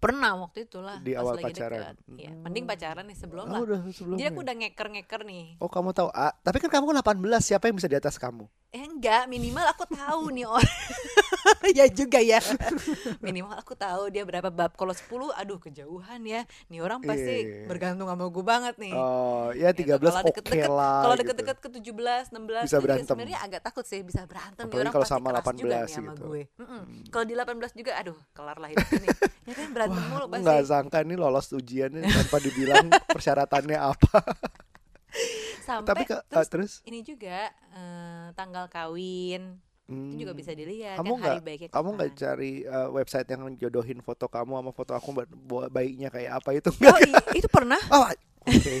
Pernah 0.00 0.32
waktu 0.34 0.64
itu 0.64 0.80
lah 0.80 0.96
Di 0.98 1.12
awal 1.12 1.36
lagi 1.36 1.52
pacaran. 1.52 1.92
deket. 1.92 1.96
Iya, 2.16 2.30
mending 2.34 2.64
pacaran 2.64 3.04
nih 3.04 3.14
sebelum 3.14 3.44
Oh, 3.44 3.52
lah. 3.52 3.60
udah 3.60 3.78
sebelumnya. 3.92 4.18
Jadi 4.18 4.28
aku 4.28 4.40
udah 4.40 4.54
ngeker-ngeker 4.56 5.20
nih. 5.22 5.44
Oh 5.58 5.68
kamu 5.68 5.92
tahu 5.92 6.08
ah, 6.10 6.32
tapi 6.34 6.56
kan 6.58 6.72
kamu 6.72 6.96
18 6.96 7.20
siapa 7.38 7.68
yang 7.68 7.76
bisa 7.76 7.86
di 7.86 7.94
atas 7.94 8.16
kamu? 8.16 8.48
Eh 8.70 8.80
enggak, 8.80 9.28
minimal 9.28 9.66
aku 9.68 9.84
tahu 9.86 10.32
nih 10.32 10.48
orang. 10.48 10.64
ya 11.78 11.86
juga 11.86 12.18
ya. 12.18 12.38
Minimal 13.24 13.56
aku 13.56 13.72
tahu 13.72 14.08
dia 14.08 14.22
berapa 14.22 14.48
bab. 14.48 14.74
Kalau 14.74 14.92
10 14.92 15.06
aduh 15.34 15.58
kejauhan 15.58 16.20
ya. 16.22 16.44
Nih 16.68 16.80
orang 16.80 17.00
pasti 17.00 17.28
Iya. 17.42 17.66
bergantung 17.66 18.06
sama 18.06 18.26
gue 18.26 18.44
banget 18.44 18.74
nih. 18.76 18.92
Oh, 18.92 19.50
ya 19.52 19.70
Gitu. 19.70 19.86
13 19.86 20.00
Kalau 20.02 20.20
oke 20.26 20.60
lah. 20.66 20.98
Kalau 21.00 21.14
gitu. 21.14 21.22
deket-deket 21.24 21.56
ke 21.58 21.68
17, 21.70 22.24
16 22.30 22.64
Bisa 22.66 22.76
juga 22.76 22.84
berantem. 22.84 23.06
Sebenarnya 23.08 23.38
agak 23.40 23.60
takut 23.62 23.84
sih 23.84 24.00
bisa 24.02 24.20
berantem. 24.24 24.64
Apalagi 24.66 24.82
orang 24.82 24.92
kalau 24.92 25.04
pasti 25.04 25.14
sama 25.14 25.28
keras 25.30 25.46
juga 25.54 25.76
18 25.76 25.80
nih 25.80 25.90
sama 25.90 26.12
gitu. 26.12 26.22
gue. 26.26 26.42
Mm-mm. 26.58 26.82
Kalau 27.08 27.24
di 27.24 27.34
18 27.34 27.72
juga 27.74 27.92
aduh 27.96 28.18
kelar 28.32 28.56
lah 28.56 28.68
hidup 28.68 28.88
ini. 28.92 29.08
ya 29.48 29.54
kan 29.54 29.68
berantem 29.70 30.02
mulu 30.06 30.24
Aku 30.24 30.30
pasti. 30.30 30.44
nggak 30.44 30.60
sangka 30.64 30.98
nih 31.02 31.16
lolos 31.16 31.46
ujiannya 31.50 32.02
tanpa 32.04 32.36
dibilang 32.38 32.86
persyaratannya 33.08 33.78
apa. 33.78 34.18
Sampai 35.60 35.86
Tapi 35.86 36.02
ke, 36.06 36.16
terus, 36.26 36.34
ah, 36.36 36.46
terus 36.46 36.72
ini 36.82 37.00
juga 37.00 37.50
eh, 37.50 38.26
tanggal 38.34 38.66
kawin 38.66 39.58
hmm, 39.90 40.08
itu 40.08 40.16
juga 40.20 40.32
bisa 40.32 40.50
dilihat 40.52 40.96
kamu 40.96 41.10
kan 41.10 41.18
hari 41.18 41.30
nggak- 41.32 41.44
baiknya 41.44 41.68
kamu 41.68 41.88
nggak 41.92 42.10
cari 42.14 42.52
uh, 42.64 42.88
website 42.90 43.28
yang 43.28 43.42
jodohin 43.54 43.98
foto 43.98 44.24
kamu 44.26 44.52
sama 44.54 44.70
foto 44.70 44.92
aku 44.92 45.08
buat 45.26 45.68
bayinya 45.68 46.08
kayak 46.08 46.32
apa 46.36 46.50
itu 46.54 46.70
Oh, 46.80 46.96
i- 46.96 47.36
itu 47.36 47.48
pernah 47.48 47.80
Oh, 47.90 48.06
oke. 48.06 48.74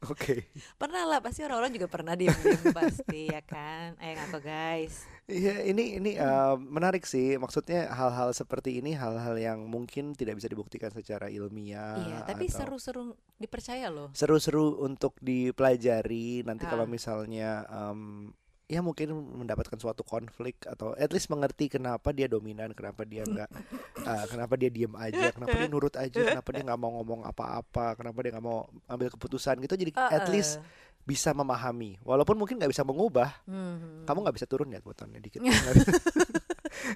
Oke. 0.00 0.48
pernah 0.74 1.04
lah 1.04 1.18
pasti 1.18 1.42
orang-orang 1.42 1.68
juga 1.70 1.84
pernah 1.86 2.14
diem-diem 2.14 2.72
pasti 2.72 3.28
ya 3.28 3.42
kan 3.42 3.92
eh 3.98 4.14
ngaku 4.14 4.40
guys 4.40 5.04
Iya, 5.28 5.60
ini 5.62 6.00
ini 6.00 6.16
uh, 6.16 6.56
menarik 6.56 7.04
sih. 7.04 7.36
Maksudnya 7.36 7.92
hal-hal 7.92 8.32
seperti 8.32 8.80
ini 8.80 8.96
hal-hal 8.96 9.36
yang 9.36 9.60
mungkin 9.62 10.16
tidak 10.16 10.40
bisa 10.40 10.48
dibuktikan 10.48 10.88
secara 10.88 11.28
ilmiah. 11.28 12.00
iya 12.00 12.18
tapi 12.24 12.48
atau- 12.48 12.56
seru-seru 12.56 13.12
dipercaya 13.36 13.92
loh 13.92 14.08
seru-seru 14.14 14.80
untuk 14.80 15.20
dipelajari 15.20 16.40
nanti 16.42 16.64
kalau 16.64 16.82
Ah. 16.82 16.90
misalnya 16.90 17.50
em, 17.68 18.32
ya 18.68 18.84
mungkin 18.84 19.16
mendapatkan 19.16 19.80
suatu 19.80 20.04
konflik 20.04 20.60
atau 20.68 20.92
at 20.92 21.08
least 21.08 21.32
mengerti 21.32 21.72
kenapa 21.72 22.12
dia 22.12 22.28
dominan 22.28 22.76
kenapa 22.76 23.08
dia 23.08 23.24
nggak 23.24 23.48
eh, 24.04 24.24
kenapa 24.28 24.60
dia 24.60 24.68
diem 24.68 24.92
aja 24.92 25.32
kenapa 25.32 25.56
dia 25.56 25.68
nurut 25.72 25.94
aja 25.96 26.20
kenapa 26.36 26.48
dia 26.52 26.62
nggak 26.68 26.76
mau 26.76 27.00
ngomong 27.00 27.24
apa-apa 27.24 27.96
kenapa 27.96 28.18
dia 28.20 28.36
nggak 28.36 28.44
mau 28.44 28.68
ambil 28.86 29.08
keputusan 29.08 29.56
gitu. 29.64 29.74
Jadi 29.74 29.92
at 29.96 30.28
least 30.28 30.60
bisa 31.08 31.32
memahami. 31.32 31.96
Walaupun 32.04 32.36
mungkin 32.36 32.60
nggak 32.60 32.68
bisa 32.68 32.84
mengubah. 32.84 33.32
Hmm. 33.48 34.04
kamu 34.04 34.28
nggak 34.28 34.36
bisa 34.36 34.46
turun 34.46 34.68
ya 34.68 34.80
botolnya 34.84 35.18
dikit. 35.20 35.40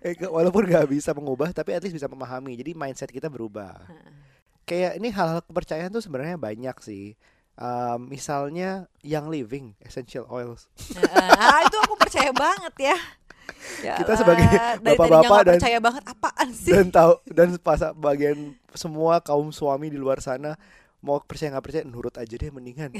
Eh, 0.05 0.15
walaupun 0.15 0.69
nggak 0.69 0.87
bisa 0.95 1.11
mengubah 1.11 1.51
tapi 1.51 1.75
at 1.75 1.83
least 1.83 1.97
bisa 1.97 2.07
memahami. 2.07 2.55
Jadi 2.55 2.71
mindset 2.77 3.11
kita 3.11 3.27
berubah. 3.27 3.83
Kayak 4.63 5.01
ini 5.01 5.11
hal-hal 5.11 5.43
kepercayaan 5.43 5.91
tuh 5.91 6.05
sebenarnya 6.05 6.39
banyak 6.39 6.77
sih. 6.79 7.19
Um, 7.53 8.09
misalnya 8.09 8.85
yang 9.01 9.29
living 9.29 9.77
essential 9.79 10.25
oils. 10.27 10.67
Ah 11.23 11.61
itu 11.63 11.77
aku 11.79 11.95
percaya 11.95 12.33
banget 12.33 12.93
ya. 12.93 12.99
Ya 13.79 13.99
Kita 13.99 14.15
sebagai 14.15 14.47
bapak-bapak 14.81 15.39
dan- 15.45 15.55
percaya 15.55 15.79
banget 15.79 16.03
apaan 16.05 16.49
sih? 16.51 16.71
Dan 16.73 16.91
tahu 16.91 17.19
dan 17.27 17.59
pas 17.59 17.79
bagian 17.93 18.55
semua 18.73 19.19
kaum 19.19 19.51
suami 19.51 19.87
di 19.87 19.99
luar 19.99 20.19
sana 20.19 20.55
mau 20.99 21.19
percaya 21.19 21.51
nggak 21.51 21.65
percaya 21.65 21.85
nurut 21.85 22.15
aja 22.15 22.31
deh 22.33 22.51
mendingan. 22.51 22.95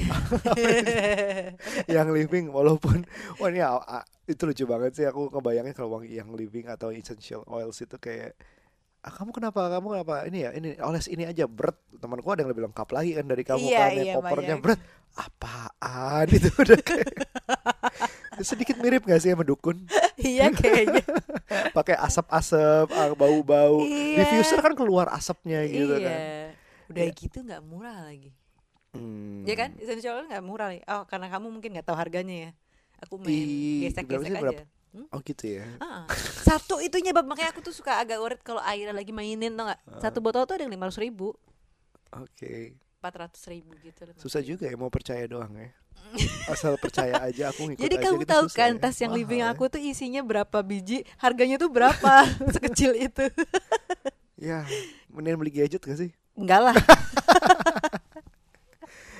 Yang 1.89 2.07
living 2.13 2.45
walaupun 2.49 3.07
wah 3.39 3.47
ini 3.47 3.59
a- 3.59 3.79
a- 3.79 4.07
itu 4.23 4.43
lucu 4.43 4.63
banget 4.63 4.91
sih 4.93 5.05
aku 5.05 5.27
ngebayangin 5.29 5.73
kalau 5.73 5.95
wangi 5.97 6.11
yang 6.13 6.31
living 6.31 6.67
atau 6.67 6.91
essential 6.91 7.43
oils 7.45 7.79
itu 7.79 7.95
kayak 7.97 8.35
ah, 9.03 9.11
kamu 9.11 9.31
kenapa? 9.35 9.61
Kamu 9.67 9.87
kenapa? 9.91 10.15
Ini 10.25 10.37
ya 10.39 10.49
ini 10.55 10.69
oles 10.79 11.11
ini 11.11 11.27
aja. 11.27 11.43
Berat 11.45 11.75
temanku 11.99 12.27
ada 12.31 12.41
yang 12.41 12.51
lebih 12.51 12.63
lengkap 12.71 12.87
lagi 12.89 13.11
kan 13.15 13.25
dari 13.27 13.43
kamu 13.43 13.63
Iya, 13.63 13.77
kan 13.77 13.89
iya, 13.91 14.03
yang 14.03 14.15
kopernya. 14.19 14.47
banyak. 14.55 14.59
berat 14.63 14.79
apaan? 15.13 16.25
Itu 16.39 16.49
udah 16.55 16.79
kayak 16.79 17.11
sedikit 18.41 18.75
mirip 18.81 19.05
gak 19.05 19.21
sih 19.21 19.29
sama 19.31 19.45
dukun? 19.45 19.83
Iya 20.13 20.53
kayaknya. 20.53 21.03
Pakai 21.77 21.97
asap-asap 21.99 22.87
ah, 22.93 23.11
bau-bau. 23.17 23.81
Iya. 23.83 24.23
diffuser 24.23 24.61
kan 24.61 24.77
keluar 24.77 25.09
asapnya 25.09 25.65
gitu 25.67 25.97
iya. 25.99 26.05
kan. 26.07 26.19
Udah 26.93 27.03
Iya. 27.03 27.13
gitu 27.17 27.37
nggak 27.43 27.61
murah 27.65 27.97
lagi. 28.07 28.31
Hmm. 28.93 29.41
ya 29.41 29.57
kan? 29.57 29.73
Essential 29.81 30.21
oil 30.21 30.29
nggak 30.29 30.45
murah 30.45 30.69
nih. 30.69 30.85
Oh 30.85 31.03
karena 31.09 31.27
kamu 31.27 31.49
mungkin 31.49 31.73
nggak 31.73 31.87
tahu 31.89 31.97
harganya 31.97 32.35
ya. 32.37 32.51
Aku 33.03 33.19
main 33.19 33.89
gesek-gesek 33.89 34.31
aja. 34.31 34.41
Berapa? 34.47 34.63
Hmm? 34.93 35.09
oh 35.09 35.19
gitu 35.25 35.57
ya. 35.57 35.65
Ah, 35.81 36.05
satu 36.45 36.77
itu 36.77 37.01
nyebab 37.01 37.25
makanya 37.25 37.49
aku 37.49 37.65
tuh 37.65 37.73
suka 37.73 37.97
agak 37.97 38.21
worried 38.21 38.45
kalau 38.45 38.61
airnya 38.61 38.93
lagi 38.93 39.09
mainin 39.09 39.49
tau 39.51 39.65
nggak? 39.65 39.81
Satu 39.97 40.21
botol 40.21 40.45
tuh 40.45 40.53
ada 40.53 40.63
yang 40.63 40.73
lima 40.73 40.85
ratus 40.85 41.01
ribu. 41.01 41.33
Oke. 42.13 42.77
Empat 43.01 43.13
ratus 43.19 43.41
ribu 43.49 43.73
gitu 43.81 44.05
500.000. 44.05 44.21
susah 44.21 44.39
juga 44.39 44.69
ya 44.69 44.77
mau 44.77 44.93
percaya 44.93 45.25
doang 45.25 45.49
ya. 45.57 45.73
Asal 46.45 46.77
percaya 46.77 47.17
aja 47.19 47.49
aku 47.49 47.73
ngikut 47.73 47.81
jadi 47.81 47.95
aja 47.97 48.03
kamu 48.05 48.17
gitu 48.21 48.29
tahu 48.29 48.45
susah 48.45 48.57
kan 48.61 48.71
ya. 48.71 48.81
tas 48.85 48.97
yang 49.01 49.11
Mahal 49.11 49.21
living 49.25 49.41
ya. 49.41 49.49
aku 49.49 49.63
tuh 49.65 49.81
isinya 49.81 50.21
berapa 50.21 50.57
biji? 50.61 50.97
Harganya 51.17 51.57
tuh 51.57 51.73
berapa? 51.73 52.13
Sekecil 52.53 52.93
itu. 52.95 53.25
Ya 54.37 54.61
mending 55.09 55.41
beli 55.41 55.49
gadget 55.51 55.81
gak 55.81 55.97
sih? 55.97 56.13
Enggak 56.37 56.69
lah 56.69 56.75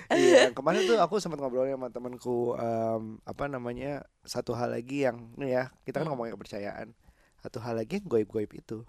Iya, 0.10 0.52
kemarin 0.58 0.84
tuh 0.84 0.98
aku 0.98 1.20
sempat 1.20 1.39
ngobrol 1.39 1.63
sama 1.66 1.88
temanku 1.88 2.56
em, 2.56 3.22
apa 3.24 3.44
namanya 3.48 4.04
satu 4.22 4.52
hal 4.52 4.72
lagi 4.72 5.06
yang 5.06 5.32
nih 5.36 5.50
ya 5.52 5.63
kita 5.84 6.00
kan 6.00 6.08
Hmm. 6.08 6.16
ngomongin 6.16 6.34
kepercayaan. 6.36 6.92
Satu 7.39 7.60
hal 7.60 7.76
lagi 7.76 8.00
yang 8.00 8.08
goib-goib 8.08 8.52
itu. 8.52 8.84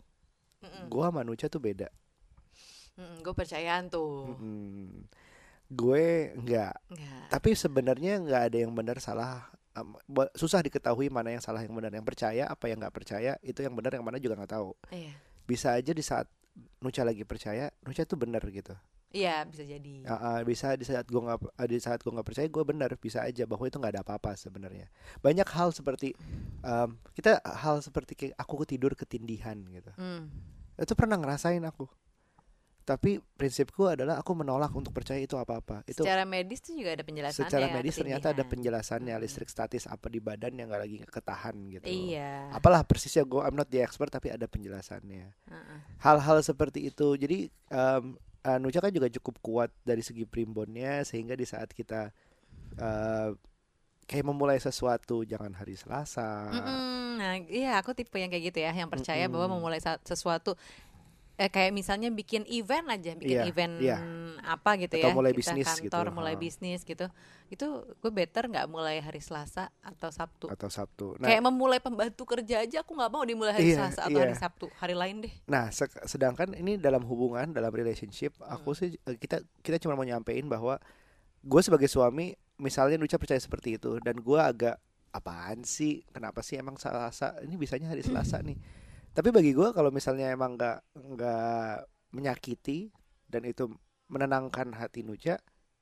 Mm-mm. 0.63 0.87
Gua 0.89 1.11
sama 1.11 1.23
Nucha 1.23 1.47
tuh 1.47 1.59
beda. 1.59 1.91
Mm-mm, 2.95 3.21
gue 3.21 3.35
percayaan 3.35 3.91
tuh 3.91 4.31
Mm-mm. 4.39 5.03
Gue 5.67 6.31
enggak. 6.39 6.79
enggak 6.87 7.27
Tapi 7.29 7.51
sebenarnya 7.53 8.23
nggak 8.23 8.43
ada 8.53 8.57
yang 8.63 8.71
benar 8.71 9.03
salah. 9.03 9.51
Ba- 10.07 10.31
susah 10.33 10.63
diketahui 10.63 11.11
mana 11.11 11.35
yang 11.35 11.43
salah 11.43 11.59
yang 11.59 11.75
benar. 11.75 11.91
Yang 11.91 12.07
percaya 12.07 12.47
apa 12.47 12.71
yang 12.71 12.79
nggak 12.79 12.95
percaya 12.95 13.35
itu 13.43 13.59
yang 13.59 13.75
benar 13.75 13.99
yang 13.99 14.07
mana 14.07 14.23
juga 14.23 14.39
nggak 14.39 14.55
tahu. 14.55 14.71
iya 14.89 15.11
Bisa 15.45 15.75
aja 15.75 15.91
di 15.91 16.01
saat 16.01 16.31
Nucha 16.79 17.03
lagi 17.03 17.27
percaya, 17.27 17.75
Nucha 17.83 18.07
tuh 18.07 18.15
benar 18.15 18.39
gitu. 18.47 18.71
Iya 19.15 19.47
bisa 19.47 19.63
jadi. 19.63 20.03
Ah, 20.11 20.19
ah, 20.19 20.39
bisa 20.43 20.75
di 20.75 20.83
saat 20.83 21.07
gua 21.07 21.23
nggak 21.31 21.41
di 21.71 21.79
saat 21.79 22.03
gua 22.03 22.19
nggak 22.19 22.27
percaya 22.27 22.47
gue 22.51 22.65
benar 22.67 22.91
bisa 22.99 23.23
aja 23.23 23.47
bahwa 23.47 23.65
itu 23.65 23.79
nggak 23.79 23.95
ada 23.95 24.03
apa-apa 24.03 24.35
sebenarnya. 24.35 24.91
Banyak 25.23 25.47
hal 25.55 25.71
seperti 25.71 26.13
em, 26.61 26.91
kita 27.15 27.39
hal 27.41 27.79
seperti 27.79 28.13
kayak 28.19 28.35
aku 28.35 28.67
tidur 28.67 28.93
ketindihan 28.99 29.57
gitu. 29.71 29.95
Hmm. 29.95 30.29
itu 30.75 30.91
pernah 30.99 31.15
ngerasain 31.15 31.63
aku. 31.63 31.87
Tapi 32.85 33.17
prinsipku 33.17 33.89
adalah 33.89 34.21
aku 34.21 34.37
menolak 34.37 34.69
untuk 34.77 34.93
percaya 34.93 35.23
itu 35.23 35.39
apa-apa. 35.41 35.87
Itu 35.89 36.05
secara 36.05 36.29
medis 36.29 36.61
tuh 36.61 36.77
juga 36.77 36.93
ada 36.93 37.01
penjelasannya 37.07 37.47
secara 37.49 37.67
ya, 37.71 37.73
medis 37.73 37.95
ternyata 37.97 38.27
ada 38.37 38.45
penjelasannya 38.45 39.15
Mm. 39.17 39.23
listrik 39.25 39.49
statis 39.49 39.89
apa 39.89 40.11
di 40.13 40.21
badan 40.21 40.53
yang 40.59 40.69
nggak 40.69 40.83
lagi 40.85 40.97
ketahan 41.09 41.57
gitu. 41.73 41.87
Iya. 41.89 42.53
Apalah 42.53 42.85
persisnya 42.85 43.25
gue 43.25 43.41
I'm 43.41 43.57
not 43.57 43.71
the 43.73 43.81
expert 43.81 44.13
tapi 44.13 44.29
ada 44.35 44.45
penjelasannya. 44.45 45.33
Hal-hal 46.03 46.43
seperti 46.45 46.91
itu. 46.91 47.15
Jadi 47.17 47.49
em 47.73 48.19
eh, 48.45 48.59
Nucha 48.63 48.81
kan 48.85 48.93
juga 48.95 49.09
cukup 49.13 49.35
kuat 49.45 49.71
dari 49.89 50.03
segi 50.05 50.25
primbonnya 50.29 51.03
sehingga 51.09 51.35
di 51.39 51.47
saat 51.49 51.71
kita 51.73 52.13
eh, 52.79 53.31
kayak 54.09 54.27
memulai 54.29 54.59
sesuatu 54.61 55.25
jangan 55.25 55.53
hari 55.57 55.75
Selasa 55.79 56.29
Mm-mm. 56.53 57.19
Nah, 57.19 57.33
iya 57.49 57.81
aku 57.81 57.91
tipe 57.97 58.15
yang 58.21 58.29
kayak 58.33 58.45
gitu 58.53 58.59
ya, 58.63 58.71
yang 58.75 58.91
percaya 58.93 59.25
bahwa 59.33 59.47
Mm-mm. 59.47 59.59
memulai 59.59 59.81
sa- 59.81 60.03
sesuatu 60.05 60.55
eh, 61.35 61.49
kayak 61.49 61.71
misalnya 61.71 62.09
bikin 62.09 62.47
event 62.47 62.87
aja, 62.87 63.13
bikin 63.13 63.39
Iya, 63.39 63.45
event 63.45 63.75
iya. 63.79 63.99
apa 64.41 64.77
gitu 64.77 64.95
Atau 64.95 65.11
ya, 65.11 65.15
mulai 65.15 65.33
kita 65.33 65.41
bisnis 65.51 65.67
gitu, 65.75 65.89
kantor 65.89 66.07
mulai 66.11 66.35
ha. 66.35 66.39
bisnis 66.39 66.81
gitu, 66.83 67.07
itu 67.49 67.67
gue 67.97 68.11
better 68.11 68.47
nggak 68.47 68.67
mulai 68.67 68.99
hari 68.99 69.19
Selasa 69.19 69.73
atau 69.81 70.09
Sabtu. 70.09 70.47
atau 70.47 70.69
Sabtu 70.69 71.17
nah 71.17 71.27
kayak 71.27 71.43
memulai 71.43 71.79
pembantu 71.79 72.23
kerja 72.25 72.61
aja 72.61 72.81
aku 72.81 72.93
nggak 72.93 73.11
mau 73.11 73.23
dimulai 73.23 73.51
hari 73.53 73.67
Iya, 73.69 73.77
Selasa 73.83 74.01
atau 74.05 74.15
iya. 74.15 74.23
hari 74.23 74.35
Sabtu, 74.35 74.67
hari 74.77 74.95
lain 74.95 75.17
deh. 75.21 75.35
nah 75.45 75.69
se- 75.69 75.91
sedangkan 76.05 76.53
ini 76.53 76.77
dalam 76.77 77.03
hubungan 77.03 77.51
dalam 77.51 77.71
relationship 77.71 78.31
Hmm. 78.37 78.55
aku 78.55 78.71
sih 78.73 78.95
eh, 78.95 79.17
kita 79.17 79.43
kita 79.59 79.77
cuma 79.79 79.95
mau 79.95 80.05
nyampein 80.05 80.45
bahwa 80.45 80.79
gue 81.41 81.61
sebagai 81.61 81.87
suami 81.87 82.31
misalnya 82.57 82.95
Nucha 82.95 83.17
percaya 83.17 83.39
seperti 83.39 83.75
itu 83.75 83.99
dan 83.99 84.15
gue 84.17 84.39
agak 84.39 84.79
apaan 85.11 85.63
sih 85.63 86.07
kenapa 86.09 86.41
sih 86.41 86.57
emang 86.57 86.75
Selasa 86.75 87.39
ini 87.41 87.55
bisanya 87.55 87.89
hari 87.89 88.03
Selasa 88.03 88.39
nih 88.41 88.55
tapi 89.15 89.31
bagi 89.31 89.55
gue 89.55 89.71
kalau 89.71 89.89
misalnya 89.89 90.29
emang 90.29 90.59
nggak 90.59 90.79
nggak 90.93 91.75
menyakiti 92.13 92.91
dan 93.27 93.43
itu 93.43 93.71
menenangkan 94.07 94.75
hati 94.75 95.03
Nucha 95.03 95.39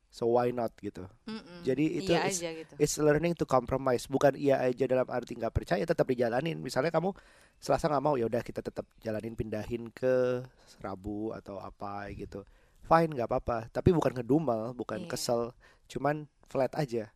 so 0.09 0.29
why 0.29 0.53
not 0.53 0.71
gitu 0.79 1.09
Mm-mm. 1.25 1.65
Jadi 1.65 2.05
itu 2.05 2.13
iya 2.13 2.29
is- 2.29 2.39
aja 2.39 2.51
gitu. 2.53 2.73
it's 2.77 2.97
learning 2.97 3.33
to 3.33 3.49
compromise 3.49 4.05
bukan 4.05 4.37
iya 4.37 4.61
aja 4.61 4.85
dalam 4.85 5.09
arti 5.09 5.33
nggak 5.33 5.51
percaya 5.51 5.83
tetap 5.83 6.05
dijalanin 6.05 6.61
misalnya 6.61 6.93
kamu 6.93 7.17
Selasa 7.57 7.87
nggak 7.87 8.05
mau 8.05 8.19
ya 8.19 8.27
udah 8.27 8.43
kita 8.43 8.61
tetap 8.61 8.85
jalanin 9.01 9.33
pindahin 9.33 9.89
ke 9.89 10.45
Rabu 10.79 11.33
atau 11.33 11.57
apa 11.57 12.11
gitu 12.13 12.45
fine 12.83 13.15
nggak 13.15 13.29
apa-apa 13.31 13.71
tapi 13.71 13.95
bukan 13.95 14.13
ngedumel 14.13 14.75
bukan 14.75 15.07
Iya. 15.07 15.09
kesel 15.09 15.41
cuman 15.89 16.27
flat 16.45 16.75
aja 16.75 17.09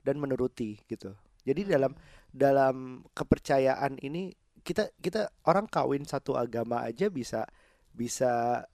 dan 0.00 0.16
menuruti 0.16 0.80
gitu 0.86 1.12
jadi 1.44 1.66
Mm. 1.66 1.68
dalam 1.68 1.92
dalam 2.30 2.76
kepercayaan 3.12 3.98
ini 4.00 4.32
kita 4.68 4.92
kita 5.00 5.32
orang 5.48 5.64
kawin 5.64 6.04
satu 6.04 6.36
agama 6.36 6.84
aja 6.84 7.08
bisa 7.08 7.48
bisa 7.96 8.64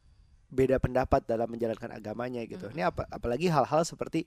beda 0.50 0.82
pendapat 0.82 1.22
dalam 1.22 1.46
menjalankan 1.46 1.94
agamanya 1.94 2.42
gitu. 2.50 2.66
Mm. 2.66 2.74
Ini 2.74 2.82
apa 2.90 3.06
apalagi 3.06 3.46
hal-hal 3.46 3.86
seperti 3.86 4.26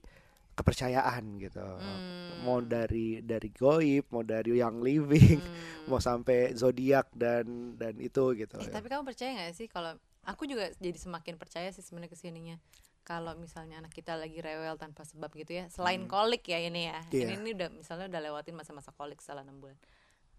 kepercayaan 0.58 1.38
gitu. 1.38 1.62
Hmm. 1.62 2.42
Mau 2.42 2.66
dari 2.66 3.22
dari 3.22 3.54
goib, 3.54 4.10
mau 4.10 4.26
dari 4.26 4.58
yang 4.58 4.82
living, 4.82 5.38
Hmm. 5.38 5.86
mau 5.94 6.02
sampai 6.02 6.58
zodiak 6.58 7.14
dan 7.14 7.78
dan 7.78 7.94
itu 8.02 8.34
gitu. 8.34 8.58
Eh, 8.58 8.66
ya. 8.66 8.74
tapi 8.74 8.90
kamu 8.90 9.06
percaya 9.06 9.38
nggak 9.38 9.54
sih 9.54 9.70
kalau 9.70 9.94
aku 10.26 10.50
juga 10.50 10.74
jadi 10.82 10.98
semakin 10.98 11.38
percaya 11.38 11.70
sih 11.70 11.86
sebenarnya 11.86 12.10
ke 12.10 12.18
sininya 12.18 12.58
kalau 13.06 13.38
misalnya 13.38 13.80
anak 13.80 13.94
kita 13.94 14.18
lagi 14.18 14.42
rewel 14.42 14.76
tanpa 14.76 15.06
sebab 15.08 15.30
gitu 15.38 15.62
ya 15.62 15.70
selain 15.72 16.10
kolik 16.10 16.44
ya 16.50 16.58
ini 16.58 16.90
ya 16.90 17.00
Hmm. 17.06 17.14
Iya. 17.14 17.26
ini, 17.30 17.34
ini 17.38 17.50
udah 17.54 17.70
misalnya 17.78 18.06
udah 18.10 18.22
lewatin 18.26 18.56
masa-masa 18.58 18.90
kolik 18.92 19.22
setelah 19.22 19.46
enam 19.46 19.62
bulan 19.62 19.78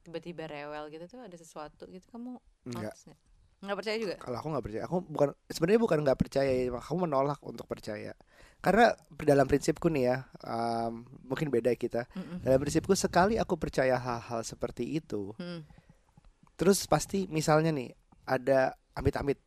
tiba-tiba 0.09 0.49
rewel 0.49 0.89
gitu 0.89 1.05
tuh 1.05 1.21
ada 1.21 1.37
sesuatu 1.37 1.85
gitu 1.93 2.09
kamu 2.09 2.41
Enggak. 2.73 2.97
nggak 2.97 3.17
nggak 3.59 3.77
percaya 3.77 3.97
juga 3.99 4.15
Kalau 4.23 4.37
aku 4.39 4.49
nggak 4.55 4.65
percaya, 4.65 4.83
aku 4.87 4.97
bukan 5.03 5.29
sebenarnya 5.51 5.81
bukan 5.83 5.99
nggak 6.07 6.19
percaya, 6.23 6.47
ya, 6.47 6.71
aku 6.79 6.95
menolak 6.95 7.43
untuk 7.43 7.67
percaya. 7.67 8.15
Karena 8.63 8.95
dalam 9.19 9.51
prinsipku 9.51 9.91
nih 9.91 10.15
ya, 10.15 10.17
um, 10.47 11.03
mungkin 11.27 11.51
beda 11.51 11.75
kita. 11.75 12.07
Mm-mm. 12.15 12.47
Dalam 12.47 12.63
prinsipku 12.63 12.95
sekali 12.95 13.35
aku 13.35 13.59
percaya 13.59 13.99
hal-hal 13.99 14.47
seperti 14.47 14.87
itu, 15.03 15.35
Hmm. 15.43 15.67
terus 16.55 16.87
pasti 16.87 17.27
misalnya 17.27 17.75
nih 17.75 17.91
ada 18.31 18.79
amit-amit 18.95 19.43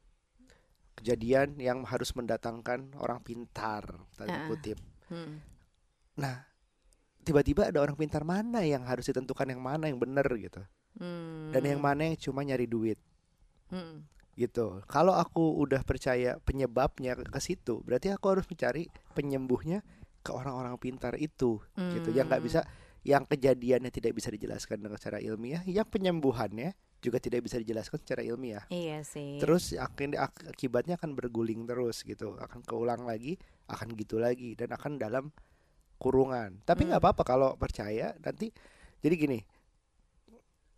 kejadian 1.00 1.56
yang 1.64 1.88
harus 1.88 2.12
mendatangkan 2.12 2.92
orang 3.00 3.24
pintar, 3.24 3.96
Ah. 4.20 4.44
kutip. 4.52 4.76
Hmm. 5.08 5.40
Nah, 6.20 6.51
tiba-tiba 7.32 7.72
ada 7.72 7.80
orang 7.80 7.96
pintar 7.96 8.22
mana 8.22 8.60
yang 8.62 8.84
harus 8.84 9.08
ditentukan 9.08 9.48
yang 9.48 9.64
mana 9.64 9.88
yang 9.88 9.96
benar 9.96 10.28
gitu, 10.36 10.60
Hmm. 11.00 11.50
dan 11.50 11.64
yang 11.64 11.80
mana 11.80 12.12
yang 12.12 12.20
cuma 12.20 12.44
nyari 12.44 12.68
duit. 12.68 13.00
Hmm. 13.72 14.04
gitu. 14.32 14.80
Kalau 14.88 15.12
aku 15.14 15.60
udah 15.60 15.84
percaya 15.84 16.40
penyebabnya 16.42 17.16
ke, 17.16 17.40
situ, 17.40 17.84
berarti 17.84 18.10
aku 18.10 18.32
harus 18.32 18.48
mencari 18.48 18.88
penyembuhnya 19.12 19.84
ke 20.20 20.32
orang-orang 20.32 20.76
pintar 20.76 21.14
itu, 21.16 21.60
gitu. 21.76 22.10
Yang 22.10 22.26
nggak 22.32 22.42
Hmm. 22.42 22.50
bisa, 22.50 22.62
yang 23.04 23.24
kejadiannya 23.24 23.92
tidak 23.92 24.16
bisa 24.16 24.32
dijelaskan 24.32 24.82
dengan 24.82 24.98
secara 24.98 25.20
ilmiah, 25.20 25.62
yang 25.68 25.84
penyembuhannya 25.86 26.74
juga 27.00 27.18
tidak 27.18 27.44
bisa 27.44 27.60
dijelaskan 27.60 27.98
secara 28.02 28.22
ilmiah. 28.24 28.64
iya 28.70 29.04
sih 29.04 29.38
Terus 29.38 29.74
akan 29.74 30.16
ak- 30.16 30.48
akibatnya 30.48 30.96
akan 30.96 31.12
berguling 31.12 31.68
terus 31.68 32.02
gitu, 32.02 32.34
akan 32.40 32.64
keulang 32.64 33.04
lagi, 33.04 33.36
akan 33.68 33.94
gitu 34.00 34.16
lagi, 34.18 34.54
dan 34.56 34.72
akan 34.72 34.96
dalam 34.96 35.34
kurungan. 36.02 36.58
Tapi 36.66 36.90
nggak 36.90 36.98
Hmm. 36.98 37.10
apa-apa 37.14 37.24
kalau 37.24 37.54
percaya 37.54 38.18
nanti. 38.18 38.50
Jadi 39.00 39.16
gini, 39.16 39.40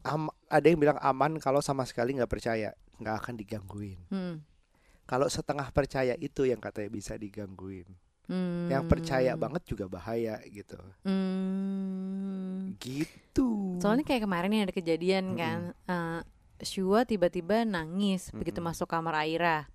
am- 0.04 0.32
ada 0.48 0.68
yang 0.68 0.76
bilang 0.76 1.00
aman 1.00 1.40
kalau 1.40 1.64
sama 1.64 1.88
sekali 1.88 2.12
nggak 2.14 2.28
percaya, 2.28 2.76
nggak 3.00 3.16
akan 3.24 3.34
digangguin. 3.40 4.00
Hmm. 4.12 4.44
Kalau 5.04 5.28
setengah 5.28 5.72
percaya 5.72 6.16
itu 6.16 6.44
yang 6.44 6.60
katanya 6.60 6.92
bisa 6.92 7.16
digangguin. 7.16 7.88
Hmm. 8.24 8.72
Yang 8.72 8.84
percaya 8.88 9.36
banget 9.36 9.64
juga 9.64 9.88
bahaya 9.88 10.40
gitu. 10.48 10.80
Hmm. 11.04 12.76
Gitu. 12.80 13.80
Soalnya 13.80 14.04
kayak 14.04 14.24
kemarin 14.24 14.50
nih 14.52 14.64
ada 14.64 14.74
kejadian 14.74 15.26
kan, 15.36 15.60
eh 15.88 16.22
Shua 16.64 17.04
tiba-tiba 17.04 17.68
nangis 17.68 18.32
begitu 18.32 18.64
Mm-mm. 18.64 18.72
masuk 18.72 18.88
kamar 18.88 19.20
Aira, 19.20 19.68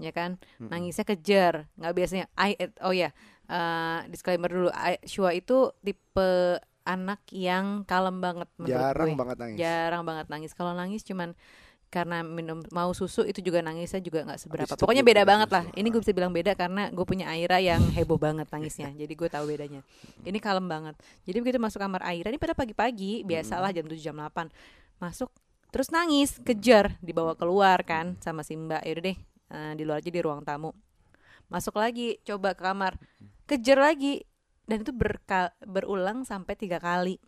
ya 0.00 0.10
kan? 0.10 0.40
Nangisnya 0.58 1.04
kejer, 1.04 1.68
nggak 1.76 1.94
biasanya. 1.94 2.26
I, 2.34 2.56
eh, 2.56 2.72
oh 2.80 2.90
ya, 2.90 3.12
eh, 3.46 3.98
disclaimer 4.08 4.48
dulu, 4.48 4.68
I- 4.72 5.04
Shua 5.04 5.30
itu 5.30 5.70
tipe 5.80 6.58
anak 6.80 7.20
yang 7.30 7.84
kalem 7.84 8.18
banget 8.18 8.48
menurut 8.56 8.72
Jarang 8.74 9.06
gue. 9.06 9.16
banget 9.16 9.36
nangis. 9.38 9.58
Jarang 9.60 10.02
banget 10.02 10.26
nangis. 10.26 10.52
Kalau 10.52 10.72
nangis 10.72 11.04
cuman 11.04 11.36
karena 11.90 12.22
minum 12.22 12.62
mau 12.70 12.94
susu 12.94 13.26
itu 13.26 13.42
juga 13.42 13.58
nangisnya 13.60 13.98
juga 13.98 14.22
nggak 14.22 14.38
seberapa. 14.38 14.72
Pokoknya 14.78 15.02
beda 15.02 15.26
banget 15.26 15.50
lah. 15.50 15.66
susu. 15.66 15.76
Ini 15.76 15.86
gue 15.90 16.00
bisa 16.00 16.14
bilang 16.14 16.30
beda 16.30 16.54
karena 16.54 16.86
gue 16.88 17.02
punya 17.02 17.26
Aira 17.28 17.58
yang 17.58 17.82
heboh 17.98 18.16
banget 18.16 18.46
nangisnya. 18.46 18.94
Jadi 18.94 19.12
gue 19.12 19.28
tahu 19.28 19.44
bedanya. 19.44 19.82
Ini 20.22 20.38
kalem 20.38 20.70
banget. 20.70 20.94
Jadi 21.26 21.36
begitu 21.42 21.58
masuk 21.58 21.82
kamar 21.82 22.06
Aira 22.06 22.30
ini 22.30 22.38
pada 22.38 22.54
pagi-pagi, 22.54 23.26
biasalah 23.26 23.74
jam 23.74 23.84
7 23.84 23.98
jam 23.98 24.14
8. 24.16 24.50
Masuk 25.02 25.30
terus 25.70 25.90
nangis, 25.90 26.38
kejar, 26.42 26.94
dibawa 26.98 27.34
keluar 27.34 27.82
kan 27.82 28.14
sama 28.22 28.42
si 28.42 28.54
Mbak. 28.54 28.82
Yaudah 28.86 29.04
deh, 29.10 29.16
eh, 29.50 29.72
di 29.74 29.82
luar 29.82 30.00
aja 30.00 30.10
di 30.10 30.20
ruang 30.22 30.42
tamu. 30.42 30.70
Masuk 31.50 31.76
lagi, 31.76 32.16
coba 32.22 32.54
ke 32.54 32.62
kamar. 32.62 32.94
Kejar 33.44 33.82
lagi 33.82 34.22
dan 34.64 34.86
itu 34.86 34.94
berka- 34.94 35.50
berulang 35.66 36.22
sampai 36.22 36.54
tiga 36.54 36.78
kali 36.78 37.18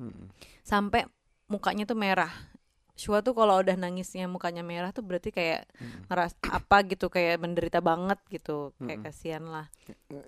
Mm-mm. 0.00 0.28
sampai 0.60 1.04
mukanya 1.46 1.84
tuh 1.84 1.96
merah. 1.96 2.32
Shua 2.96 3.20
tuh 3.20 3.36
kalau 3.36 3.60
udah 3.60 3.76
nangisnya 3.76 4.24
mukanya 4.24 4.64
merah 4.64 4.88
tuh 4.88 5.04
berarti 5.04 5.28
kayak 5.28 5.68
ngeras 6.08 6.32
apa 6.48 6.80
gitu 6.88 7.12
kayak 7.12 7.36
menderita 7.36 7.84
banget 7.84 8.16
gitu 8.32 8.72
kayak 8.80 9.04
Mm-mm. 9.04 9.12
kasihan 9.12 9.44
lah. 9.44 9.68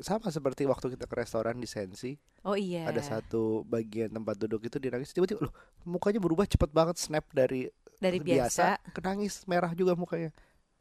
Sama 0.05 0.29
seperti 0.29 0.68
waktu 0.68 0.92
kita 0.92 1.09
ke 1.09 1.14
restoran 1.16 1.57
di 1.57 1.64
Sensi, 1.64 2.12
Oh 2.44 2.53
iya. 2.53 2.85
ada 2.85 3.01
satu 3.01 3.64
bagian 3.64 4.12
tempat 4.12 4.37
duduk 4.37 4.68
itu 4.68 4.77
dia 4.77 4.92
nangis 4.92 5.16
tiba-tiba 5.16 5.49
loh 5.49 5.53
mukanya 5.88 6.21
berubah 6.21 6.44
cepet 6.44 6.68
banget 6.68 7.01
snap 7.01 7.25
dari 7.33 7.73
dari 7.97 8.21
biasa. 8.21 8.77
ke 8.92 9.01
nangis 9.01 9.49
merah 9.49 9.73
juga 9.73 9.97
mukanya. 9.97 10.29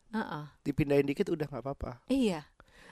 Heeh. 0.10 0.44
Dipindahin 0.62 1.04
dikit 1.04 1.28
udah 1.28 1.46
nggak 1.46 1.64
apa-apa. 1.64 1.92
Iya. 2.08 2.44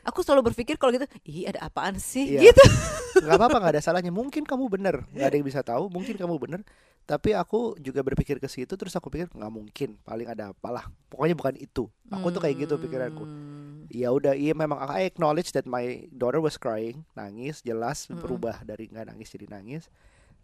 Aku 0.06 0.22
selalu 0.22 0.54
berpikir 0.54 0.78
kalau 0.78 0.94
gitu, 0.94 1.10
ih 1.26 1.50
ada 1.50 1.66
apaan 1.66 1.98
sih 1.98 2.38
Iya. 2.38 2.50
gitu. 2.50 2.62
nggak 3.26 3.38
apa-apa 3.38 3.58
nggak 3.58 3.74
ada 3.74 3.82
salahnya 3.82 4.12
mungkin 4.12 4.44
kamu 4.44 4.68
bener 4.68 5.08
nggak 5.10 5.24
ada 5.24 5.36
yang 5.40 5.48
bisa 5.48 5.64
tahu 5.64 5.88
mungkin 5.88 6.20
kamu 6.20 6.36
bener 6.36 6.62
tapi 7.08 7.32
aku 7.32 7.80
juga 7.80 8.04
berpikir 8.04 8.44
ke 8.44 8.50
situ 8.52 8.76
terus 8.76 8.92
aku 8.92 9.08
pikir 9.08 9.32
nggak 9.32 9.48
mungkin 9.48 9.96
paling 10.04 10.28
ada 10.28 10.52
apalah 10.52 10.92
pokoknya 11.08 11.32
bukan 11.32 11.56
itu 11.56 11.88
aku 12.12 12.28
tuh 12.30 12.44
kayak 12.44 12.68
gitu 12.68 12.76
pikiranku 12.76 13.24
Hmm. 13.24 13.88
ya 13.88 14.12
udah 14.12 14.36
iya 14.36 14.52
memang 14.52 14.84
I 14.84 15.08
acknowledge 15.08 15.56
that 15.56 15.64
my 15.64 16.12
daughter 16.12 16.44
was 16.44 16.60
crying 16.60 17.08
nangis 17.16 17.64
jelas 17.64 18.04
Mm-mm. 18.12 18.20
berubah 18.20 18.68
dari 18.68 18.92
nggak 18.92 19.08
nangis 19.08 19.32
jadi 19.32 19.48
nangis 19.48 19.88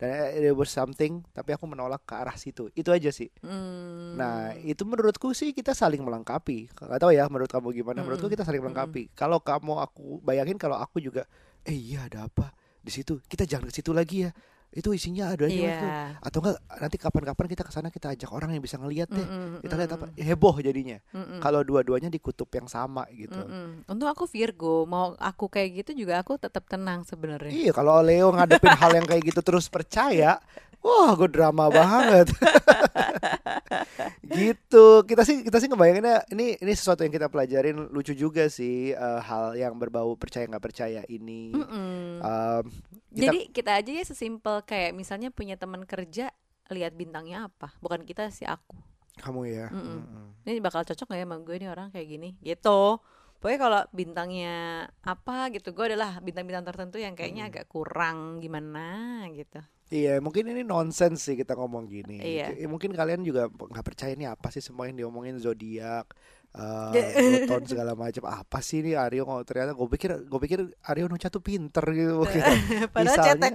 dan 0.01 0.33
there 0.33 0.57
was 0.57 0.73
something 0.73 1.21
tapi 1.29 1.53
aku 1.53 1.69
menolak 1.69 2.01
ke 2.01 2.17
arah 2.17 2.33
situ 2.33 2.73
itu 2.73 2.89
aja 2.89 3.13
sih 3.13 3.29
Hmm. 3.45 4.17
Nah, 4.17 4.57
itu 4.59 4.81
menurutku 4.83 5.31
sih 5.31 5.53
kita 5.55 5.71
saling 5.71 6.03
melengkapi. 6.03 6.73
Gak 6.73 6.99
tahu 6.99 7.15
ya 7.15 7.29
menurut 7.31 7.47
kamu 7.47 7.71
gimana. 7.71 8.03
Menurutku 8.03 8.27
Mm-mm. 8.27 8.35
kita 8.35 8.43
saling 8.43 8.59
melengkapi. 8.59 9.13
Kalau 9.15 9.39
kamu 9.39 9.79
aku 9.79 10.19
bayangin 10.19 10.59
kalau 10.59 10.75
aku 10.75 10.99
juga 10.99 11.23
eh 11.63 11.71
iya 11.71 12.09
ada 12.09 12.27
apa 12.27 12.51
di 12.81 12.91
situ. 12.91 13.21
Kita 13.23 13.47
jangan 13.47 13.69
ke 13.69 13.73
situ 13.79 13.95
lagi 13.95 14.27
ya. 14.27 14.31
Itu 14.71 14.95
isinya 14.95 15.35
ada 15.35 15.51
itu. 15.51 15.87
Atau 16.23 16.39
enggak 16.39 16.57
nanti 16.79 16.95
kapan-kapan 16.95 17.45
kita 17.51 17.63
ke 17.67 17.71
sana 17.75 17.91
kita 17.91 18.15
ajak 18.15 18.31
orang 18.31 18.55
yang 18.55 18.63
bisa 18.63 18.79
ngelihat 18.79 19.11
deh. 19.11 19.19
Mm-mm, 19.27 19.59
Kita 19.67 19.75
lihat 19.75 19.91
apa 19.99 20.05
heboh 20.15 20.55
jadinya. 20.63 20.97
mm-mm. 21.11 21.43
Kalau 21.43 21.59
dua-duanya 21.67 22.07
di 22.07 22.23
kutub 22.23 22.47
yang 22.55 22.71
sama 22.71 23.03
gitu. 23.11 23.35
Mm-mm. 23.35 23.83
Untung 23.91 24.07
aku 24.07 24.23
Virgo, 24.31 24.87
mau 24.87 25.11
aku 25.19 25.51
kayak 25.51 25.83
gitu 25.83 26.07
juga 26.07 26.23
aku 26.23 26.39
tetap 26.39 26.63
tenang 26.71 27.03
sebenarnya. 27.03 27.51
Iya, 27.51 27.71
kalau 27.75 27.99
Leo 27.99 28.31
ngadepin 28.31 28.71
hal 28.79 28.91
yang 28.95 29.03
kayak 29.03 29.27
gitu 29.27 29.43
terus 29.43 29.67
percaya, 29.67 30.39
wah, 30.81 31.13
gue 31.13 31.29
drama 31.29 31.69
banget. 31.69 32.27
gitu. 34.31 34.85
Kita 35.03 35.21
sih 35.21 35.41
kita 35.41 35.57
sih 35.57 35.67
ngebayanginnya 35.67 36.27
ini 36.29 36.57
ini 36.57 36.73
sesuatu 36.73 37.01
yang 37.01 37.13
kita 37.13 37.27
pelajarin 37.27 37.89
lucu 37.89 38.13
juga 38.13 38.47
sih 38.47 38.91
eh, 38.91 39.19
hal 39.21 39.53
yang 39.53 39.75
berbau 39.75 40.13
percaya 40.15 40.47
nggak 40.47 40.63
percaya 40.63 41.01
ini. 41.07 41.51
Mm-mm. 41.51 42.19
Em, 42.19 42.63
kita- 43.11 43.21
Jadi 43.27 43.39
kita 43.51 43.71
aja 43.77 43.91
ya 43.91 44.03
sesimpel 44.03 44.63
kayak 44.63 44.91
misalnya 44.91 45.29
punya 45.29 45.55
teman 45.55 45.83
kerja 45.83 46.31
lihat 46.69 46.95
bintangnya 46.95 47.45
apa, 47.45 47.75
bukan 47.77 48.01
kita 48.01 48.31
sih 48.31 48.47
aku. 48.47 48.77
kamu 49.19 49.43
ya. 49.45 49.67
Mm-mm. 49.69 49.99
Mm-mm. 50.01 50.25
Ini 50.47 50.63
bakal 50.63 50.81
cocok 50.81 51.11
gak 51.11 51.19
ya 51.19 51.27
sama 51.27 51.37
gue 51.43 51.55
nih 51.59 51.69
orang 51.69 51.91
kayak 51.91 52.07
gini, 52.07 52.29
gitu. 52.41 52.97
Pokoknya 53.37 53.59
kalau 53.59 53.81
bintangnya 53.91 54.55
apa 55.03 55.51
gitu, 55.51 55.75
gue 55.75 55.85
adalah 55.93 56.23
bintang-bintang 56.23 56.63
tertentu 56.63 56.95
yang 56.95 57.11
kayaknya 57.11 57.51
agak 57.51 57.67
kurang 57.67 58.39
gimana 58.39 58.87
gitu. 59.35 59.59
Iya, 59.91 60.23
mungkin 60.23 60.47
ini 60.47 60.63
nonsens 60.63 61.19
sih 61.19 61.35
kita 61.35 61.51
ngomong 61.59 61.83
gini. 61.91 62.23
Iya. 62.23 62.55
Mungkin 62.63 62.95
kalian 62.95 63.27
juga 63.27 63.51
nggak 63.51 63.83
percaya 63.83 64.15
nih 64.15 64.31
apa 64.31 64.47
sih 64.47 64.63
semua 64.63 64.87
yang 64.87 64.95
diomongin 64.95 65.35
zodiak, 65.35 66.07
eh 66.55 67.11
Pluton 67.43 67.67
segala 67.67 67.91
macam. 67.91 68.23
Apa 68.31 68.63
sih 68.63 68.79
ini 68.79 68.95
Aryo 68.95 69.27
ngomong 69.27 69.43
ternyata 69.43 69.75
gue 69.75 69.87
pikir 69.91 70.31
gue 70.31 70.39
pikir 70.47 70.59
Aryo 70.87 71.11
Nucha 71.11 71.27
tuh 71.27 71.43
pinter 71.43 71.83
gitu. 71.91 72.23
Padahal 72.95 73.35
Misalnya-. 73.35 73.51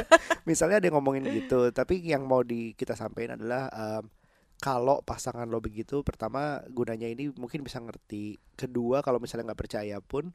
Misalnya 0.48 0.76
ada 0.78 0.86
yang 0.86 0.96
ngomongin 1.02 1.26
gitu, 1.34 1.74
tapi 1.74 1.98
yang 1.98 2.30
mau 2.30 2.46
di 2.46 2.78
kita 2.78 2.94
sampaikan 2.94 3.42
adalah 3.42 3.66
em, 3.74 4.06
kalau 4.62 5.02
pasangan 5.02 5.50
lo 5.50 5.58
begitu, 5.58 6.06
pertama 6.06 6.62
gunanya 6.70 7.10
ini 7.10 7.34
mungkin 7.34 7.66
bisa 7.66 7.82
ngerti. 7.82 8.38
Kedua, 8.54 9.02
kalau 9.02 9.18
misalnya 9.18 9.50
nggak 9.50 9.60
percaya 9.66 9.98
pun, 9.98 10.30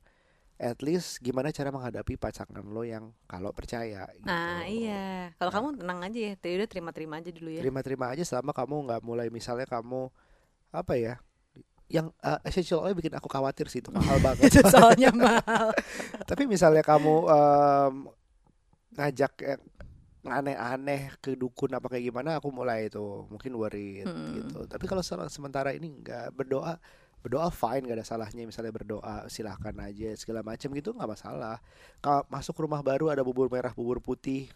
at 0.58 0.82
least 0.82 1.22
gimana 1.22 1.54
cara 1.54 1.70
menghadapi 1.70 2.18
pasangan 2.18 2.66
lo 2.66 2.82
yang 2.82 3.14
kalau 3.30 3.54
percaya. 3.54 4.10
Gitu. 4.10 4.26
Nah 4.26 4.66
iya, 4.66 5.30
kalau 5.38 5.54
kamu 5.54 5.68
tenang 5.78 6.00
aja 6.02 6.20
ya, 6.20 6.34
udah 6.34 6.70
terima-terima 6.70 7.22
aja 7.22 7.30
dulu 7.30 7.50
ya. 7.54 7.62
Terima-terima 7.62 8.06
aja 8.10 8.24
selama 8.26 8.52
kamu 8.52 8.76
nggak 8.90 9.02
mulai 9.06 9.28
misalnya 9.30 9.70
kamu 9.70 10.10
apa 10.74 10.94
ya? 10.98 11.22
Yang 11.88 12.12
uh, 12.20 12.42
essential 12.44 12.84
oil 12.84 12.98
bikin 12.98 13.14
aku 13.16 13.30
khawatir 13.30 13.70
sih 13.70 13.80
itu 13.80 13.94
mahal 13.94 14.18
banget. 14.26 14.50
Soalnya 14.66 15.14
mahal. 15.14 15.72
Tapi 16.30 16.44
misalnya 16.50 16.82
kamu 16.82 17.16
em, 17.30 17.94
ngajak 18.98 19.34
yang 19.46 19.62
aneh-aneh 20.28 21.16
ke 21.24 21.40
dukun 21.40 21.72
apa 21.72 21.88
kayak 21.88 22.12
gimana, 22.12 22.36
aku 22.42 22.52
mulai 22.52 22.92
itu 22.92 23.00
mungkin 23.32 23.56
worried 23.56 24.04
Hmm. 24.04 24.36
gitu. 24.36 24.68
Tapi 24.68 24.84
kalau 24.84 25.00
se- 25.00 25.32
sementara 25.32 25.72
ini 25.72 25.88
nggak 26.04 26.36
berdoa, 26.36 26.76
berdoa 27.22 27.50
fine 27.50 27.84
gak 27.84 27.98
ada 28.00 28.06
salahnya 28.06 28.46
misalnya 28.46 28.72
berdoa 28.72 29.26
silahkan 29.28 29.76
aja 29.80 30.16
segala 30.16 30.42
macam 30.42 30.70
gitu 30.72 30.92
nggak 30.92 31.10
masalah. 31.10 31.58
Kalau 32.00 32.24
masuk 32.28 32.56
rumah 32.60 32.80
baru 32.80 33.10
ada 33.10 33.26
bubur 33.26 33.48
merah 33.48 33.72
bubur 33.72 34.00
putih. 34.00 34.48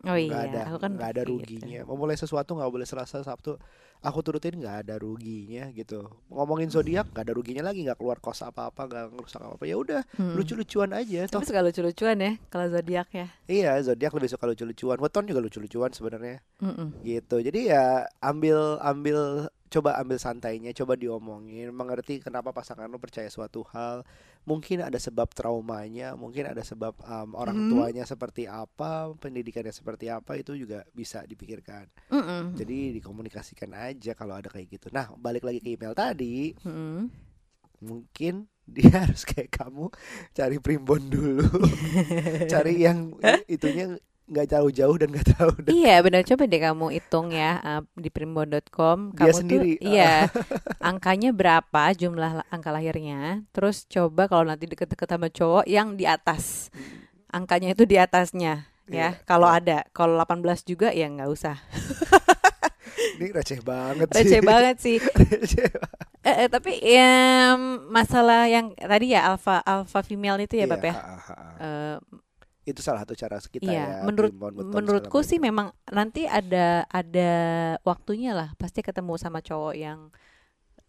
Oh 0.00 0.16
iya, 0.16 0.48
ada 0.48 0.64
aku 0.64 0.80
kan 0.80 0.96
nggak 0.96 1.10
ada 1.12 1.22
begitu. 1.28 1.60
ruginya. 1.60 1.80
Memulai 1.84 2.16
sesuatu 2.16 2.56
nggak 2.56 2.72
boleh 2.72 2.88
selasa 2.88 3.20
sabtu 3.20 3.60
aku 4.00 4.24
turutin 4.24 4.56
nggak 4.56 4.88
ada 4.88 4.96
ruginya 4.96 5.68
gitu. 5.76 6.08
Ngomongin 6.32 6.72
zodiak 6.72 7.12
nggak 7.12 7.20
ada 7.20 7.34
ruginya 7.36 7.60
lagi 7.68 7.84
nggak 7.84 8.00
keluar 8.00 8.16
kos 8.16 8.40
apa 8.40 8.72
apa 8.72 8.88
nggak 8.88 9.12
ngerusak 9.12 9.44
apa 9.44 9.60
apa 9.60 9.64
ya 9.68 9.76
udah 9.76 10.00
Hmm. 10.16 10.40
lucu-lucuan 10.40 10.96
aja 10.96 11.28
toh. 11.28 11.44
Tapi 11.44 11.52
suka 11.52 11.60
lucu-lucuan 11.60 12.16
ya 12.16 12.32
kalau 12.48 12.72
zodiak 12.72 13.12
ya. 13.12 13.26
iya 13.44 13.76
zodiak 13.84 14.16
lebih 14.16 14.32
suka 14.32 14.48
lucu-lucuan. 14.48 14.96
Weton 15.04 15.28
juga 15.28 15.40
lucu-lucuan 15.44 15.92
sebenarnya. 15.92 16.40
Gitu. 17.04 17.36
Jadi 17.44 17.60
ya 17.68 18.08
ambil 18.24 18.80
ambil 18.80 19.52
coba 19.70 19.94
ambil 19.96 20.18
santainya 20.18 20.74
coba 20.74 20.98
diomongin 20.98 21.70
mengerti 21.70 22.18
kenapa 22.18 22.50
pasangan 22.50 22.90
lo 22.90 22.98
percaya 22.98 23.30
suatu 23.30 23.62
hal 23.70 24.02
mungkin 24.42 24.82
ada 24.82 24.98
sebab 24.98 25.30
traumanya 25.30 26.18
mungkin 26.18 26.50
ada 26.50 26.60
sebab 26.66 26.98
um, 27.06 27.38
orang 27.38 27.54
Mhm. 27.56 27.70
tuanya 27.70 28.04
seperti 28.04 28.50
apa 28.50 29.14
pendidikannya 29.16 29.70
seperti 29.70 30.10
apa 30.10 30.34
itu 30.34 30.58
juga 30.58 30.82
bisa 30.90 31.22
dipikirkan 31.22 31.86
Mm-mm. 32.10 32.58
jadi 32.58 32.98
dikomunikasikan 32.98 33.70
aja 33.72 34.18
kalau 34.18 34.34
ada 34.34 34.50
kayak 34.50 34.74
gitu 34.74 34.90
nah 34.90 35.06
balik 35.16 35.46
lagi 35.46 35.62
ke 35.62 35.70
email 35.78 35.94
tadi 35.94 36.50
Mm-mm. 36.66 37.06
mungkin 37.80 38.50
dia 38.66 38.90
harus 39.06 39.22
kayak 39.22 39.50
kamu 39.54 39.86
cari 40.30 40.56
primbon 40.58 41.02
dulu 41.06 41.46
cari 42.52 42.82
yang 42.82 43.14
itunya 43.46 43.98
nggak 44.30 44.46
jauh-jauh 44.46 44.94
dan 44.94 45.10
nggak 45.10 45.26
tahu 45.34 45.50
Iya 45.66 45.98
benar 46.06 46.22
coba 46.22 46.42
deh 46.46 46.60
kamu 46.62 46.86
hitung 46.94 47.34
ya 47.34 47.58
uh, 47.60 47.82
di 47.98 48.08
primbon.com 48.08 49.10
Dia 49.10 49.18
kamu 49.26 49.34
sendiri, 49.34 49.72
tuh 49.76 49.90
iya 49.90 50.30
angkanya 50.90 51.34
berapa 51.34 51.82
jumlah 51.92 52.30
la- 52.38 52.48
angka 52.48 52.70
lahirnya. 52.70 53.42
Terus 53.50 53.90
coba 53.90 54.30
kalau 54.30 54.46
nanti 54.46 54.70
deket-deket 54.70 55.08
sama 55.10 55.26
cowok 55.28 55.66
yang 55.66 55.98
di 55.98 56.06
atas. 56.06 56.70
Angkanya 57.26 57.74
itu 57.74 57.82
di 57.86 57.98
atasnya 57.98 58.70
Iya, 58.90 59.14
ya. 59.14 59.22
Kalau 59.22 59.46
iya. 59.50 59.58
ada 59.58 59.76
kalau 59.90 60.14
18 60.18 60.62
juga 60.66 60.90
ya 60.90 61.06
nggak 61.06 61.30
usah. 61.30 61.58
Ini 63.18 63.30
receh 63.30 63.60
banget 63.62 64.08
sih. 64.10 64.16
receh 64.26 64.40
banget 64.42 64.76
sih. 64.78 64.96
Receh 64.98 65.66
eh, 66.20 66.36
eh, 66.44 66.48
tapi 66.50 66.78
ya 66.82 67.54
masalah 67.88 68.46
yang 68.46 68.74
tadi 68.76 69.14
ya 69.14 69.30
alpha 69.30 69.58
alpha 69.64 70.00
female 70.02 70.42
itu 70.42 70.54
ya 70.54 70.66
Iya, 70.66 70.70
Bab 70.70 70.84
ya? 70.84 70.94
ha, 70.94 71.02
ha, 71.02 71.34
ha. 71.34 71.34
Eh, 71.58 71.96
itu 72.70 72.80
salah 72.80 73.02
satu 73.02 73.12
cara 73.12 73.36
kita 73.38 73.66
Iya, 73.66 74.00
ya 74.00 74.06
menurut 74.06 74.32
menurutku 74.54 75.20
sih 75.20 75.36
memang 75.36 75.70
nanti 75.88 76.24
ada 76.24 76.86
ada 76.86 77.30
waktunya 77.82 78.32
lah 78.32 78.54
pasti 78.56 78.80
ketemu 78.80 79.14
sama 79.16 79.38
cowok 79.40 79.74
yang 79.74 80.08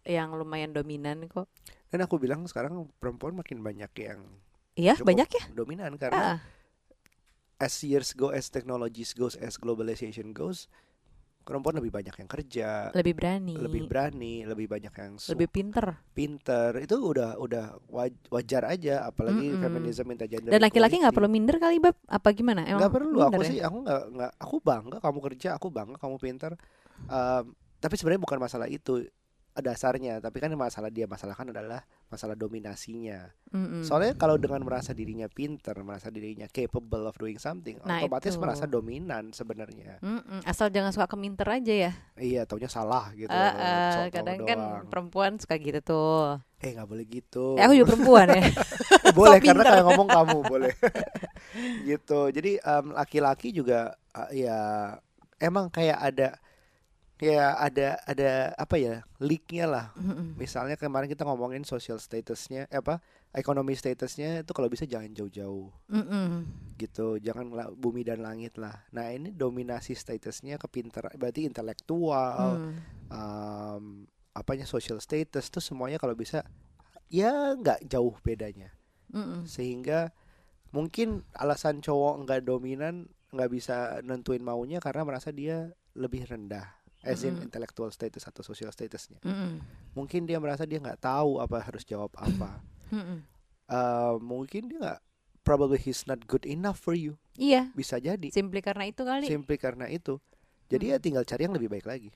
yang 0.02 0.34
lumayan 0.34 0.70
dominan 0.70 1.26
kok. 1.26 1.46
dan 1.90 2.02
aku 2.02 2.18
bilang 2.18 2.42
sekarang 2.46 2.90
perempuan 2.98 3.34
makin 3.34 3.60
banyak 3.60 3.90
yang 3.98 4.18
Iya, 4.72 4.96
banyak 4.98 5.28
ya? 5.28 5.44
dominan 5.52 5.94
karena 6.00 6.36
Ah, 6.36 6.38
as 7.60 7.76
years 7.84 8.10
go 8.12 8.32
as 8.32 8.48
technologies 8.48 9.12
goes 9.12 9.36
as 9.36 9.54
globalization 9.54 10.32
goes 10.32 10.66
perempuan 11.42 11.74
lebih 11.74 11.90
banyak 11.90 12.14
yang 12.14 12.26
kerja 12.26 12.68
lebih 12.90 13.14
berani, 13.14 13.54
lebih 13.54 13.82
berani 13.84 14.34
lebih 14.42 14.66
banyak 14.66 14.90
yang 14.90 15.12
lebih 15.18 15.48
pinter. 15.48 15.86
pinter 16.10 16.70
itu 16.78 16.94
udah 16.94 17.36
udah 17.36 17.64
waj- 17.88 18.26
wajar 18.28 18.62
aja 18.64 19.04
apalagi 19.04 19.50
Mm-mm. 19.50 19.60
feminisme 19.60 20.06
minta 20.06 20.24
gender 20.24 20.48
Dan 20.48 20.58
laki-laki 20.58 20.96
nggak 20.96 21.10
equality. 21.10 21.18
perlu 21.18 21.28
minder 21.28 21.56
kali 21.58 21.76
bab? 21.76 21.96
Apa 22.06 22.28
gimana? 22.30 22.62
Emang 22.62 22.80
nggak 22.80 22.94
perlu 22.94 23.18
aku 23.20 23.42
ya? 23.42 23.48
sih 23.48 23.58
aku 23.58 23.76
nggak 23.82 24.02
nggak 24.12 24.32
aku 24.38 24.56
bangga 24.58 24.98
kamu 24.98 25.18
kerja 25.22 25.48
aku 25.54 25.66
bangga 25.68 25.96
kamu 25.96 26.16
pintar 26.16 26.52
Em, 27.02 27.44
tapi 27.76 27.94
sebenarnya 27.98 28.22
bukan 28.22 28.38
masalah 28.38 28.70
itu 28.70 29.02
dasarnya 29.52 30.16
tapi 30.18 30.38
kan 30.38 30.48
masalah 30.54 30.88
dia 30.88 31.04
masalahkan 31.04 31.50
adalah 31.50 31.82
masalah 32.12 32.36
dominasinya 32.36 33.32
Mm-mm. 33.48 33.80
soalnya 33.80 34.12
kalau 34.12 34.36
dengan 34.36 34.60
merasa 34.60 34.92
dirinya 34.92 35.24
pintar 35.26 35.76
merasa 35.78 36.08
dirinya 36.08 36.44
capable 36.46 37.04
of 37.04 37.16
doing 37.16 37.36
something 37.36 37.80
Nah, 37.80 37.98
otomatis 37.98 38.30
itu. 38.30 38.38
merasa 38.38 38.64
dominan 38.66 39.28
sebenarnya 39.30 39.96
Mm-mm, 39.98 40.44
Asal 40.44 40.68
jangan 40.68 40.90
suka 40.90 41.08
keminter 41.08 41.48
aja 41.50 41.74
ya. 41.80 41.92
iya 42.14 42.44
taunya 42.44 42.68
salah 42.68 43.08
gitu 43.12 43.28
sok 43.28 43.48
tahu 43.98 44.06
kadang 44.12 44.38
kan 44.42 44.58
doang. 44.58 44.84
perempuan 44.86 45.32
suka 45.36 45.56
gitu 45.56 45.80
tuh. 45.82 46.36
eh 46.58 46.70
nggak 46.70 46.86
boleh 46.86 47.04
gitu 47.06 47.56
Eh, 47.56 47.62
aku 47.62 47.74
juga 47.74 47.88
perempuan 47.90 48.26
ya. 48.30 48.42
Eh, 49.02 49.10
boleh 49.10 49.34
Sok 49.34 49.44
karena 49.44 49.56
pinter. 49.58 49.72
kayak 49.72 49.84
ngomong 49.84 50.08
kamu 50.08 50.38
boleh 50.44 50.72
gitu 51.84 52.20
jadi 52.28 52.50
em, 52.58 52.86
laki-laki 52.92 53.50
juga 53.50 53.80
uh, 54.12 54.30
ya 54.30 54.58
emang 55.38 55.68
kayak 55.68 55.98
ada 55.98 56.28
ya 57.22 57.54
ada 57.54 58.02
ada 58.02 58.50
apa 58.58 58.74
ya 58.82 59.06
leaknya 59.22 59.70
lah 59.70 59.86
Mm-mm. 59.94 60.34
misalnya 60.34 60.74
kemarin 60.74 61.06
kita 61.06 61.22
ngomongin 61.22 61.62
social 61.62 62.02
statusnya 62.02 62.66
eh, 62.66 62.82
apa 62.82 62.98
ekonomi 63.30 63.78
statusnya 63.78 64.42
itu 64.42 64.50
kalau 64.50 64.66
bisa 64.66 64.90
jangan 64.90 65.14
jauh-jauh 65.14 65.70
Mm-mm. 65.86 66.42
gitu 66.82 67.22
jangan 67.22 67.54
bumi 67.78 68.02
dan 68.02 68.26
langit 68.26 68.58
lah 68.58 68.74
nah 68.90 69.06
ini 69.14 69.30
dominasi 69.30 69.94
statusnya 69.94 70.58
kepintaran 70.58 71.14
berarti 71.14 71.46
intelektual 71.46 72.58
Mm. 72.58 72.74
em, 73.14 73.84
apanya 74.34 74.66
social 74.66 74.98
status 74.98 75.46
tuh 75.46 75.62
semuanya 75.62 76.02
kalau 76.02 76.18
bisa 76.18 76.42
ya 77.06 77.54
nggak 77.54 77.86
jauh 77.86 78.18
bedanya 78.26 78.74
Mm-mm. 79.14 79.46
sehingga 79.46 80.10
mungkin 80.74 81.22
alasan 81.38 81.78
cowok 81.84 82.26
nggak 82.26 82.40
dominan 82.50 83.06
nggak 83.30 83.50
bisa 83.52 84.02
nentuin 84.02 84.42
maunya 84.42 84.82
karena 84.82 85.06
merasa 85.06 85.30
dia 85.30 85.70
lebih 85.94 86.26
rendah 86.26 86.81
as 87.02 87.22
in 87.22 87.34
Mm-mm. 87.34 87.46
intellectual 87.46 87.90
status 87.90 88.22
atau 88.24 88.40
social 88.40 88.70
statusnya 88.70 89.18
Mm-mm. 89.20 89.58
mungkin 89.92 90.24
dia 90.24 90.38
merasa 90.38 90.62
dia 90.62 90.78
nggak 90.78 91.02
tahu 91.02 91.38
apa 91.38 91.58
harus 91.60 91.82
jawab 91.82 92.10
apa. 92.14 92.62
Eh, 93.66 94.14
mungkin 94.20 94.68
dia 94.68 94.78
nggak 94.78 95.00
probably 95.42 95.80
he's 95.80 96.06
not 96.06 96.22
good 96.28 96.44
enough 96.44 96.78
for 96.78 96.92
you 96.94 97.18
Iya, 97.34 97.72
bisa 97.72 97.96
jadi 97.96 98.28
simply 98.30 98.60
karena 98.60 98.84
itu 98.86 99.02
kali. 99.02 99.26
simply 99.26 99.56
karena 99.56 99.88
itu 99.88 100.20
jadi 100.68 100.94
ya 100.94 100.96
tinggal 101.00 101.24
cari 101.24 101.48
yang 101.48 101.56
lebih 101.56 101.72
baik 101.72 101.88
lagi 101.88 102.12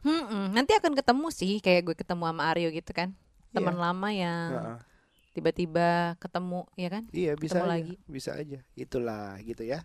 Mm-mm. 0.00 0.56
Nanti 0.56 0.72
akan 0.72 0.96
ketemu 0.96 1.28
sih 1.28 1.60
kayak 1.60 1.92
gue 1.92 1.96
ketemu 1.98 2.24
sama 2.24 2.48
Aryo 2.48 2.72
gitu 2.72 2.88
kan. 2.96 3.12
Teman 3.52 3.76
Iya. 3.76 3.82
lama 3.84 4.08
yang 4.08 4.48
Heeh. 4.56 4.78
tiba-tiba 5.36 6.16
ketemu 6.16 6.64
ya 6.74 6.88
kan? 6.88 7.04
iya 7.12 7.32
bisa 7.36 7.60
Ketemu 7.60 7.66
aja 7.66 7.74
lagi. 7.76 7.94
bisa 8.08 8.30
aja 8.34 8.58
itulah 8.74 9.36
gitu 9.42 9.62
ya 9.62 9.84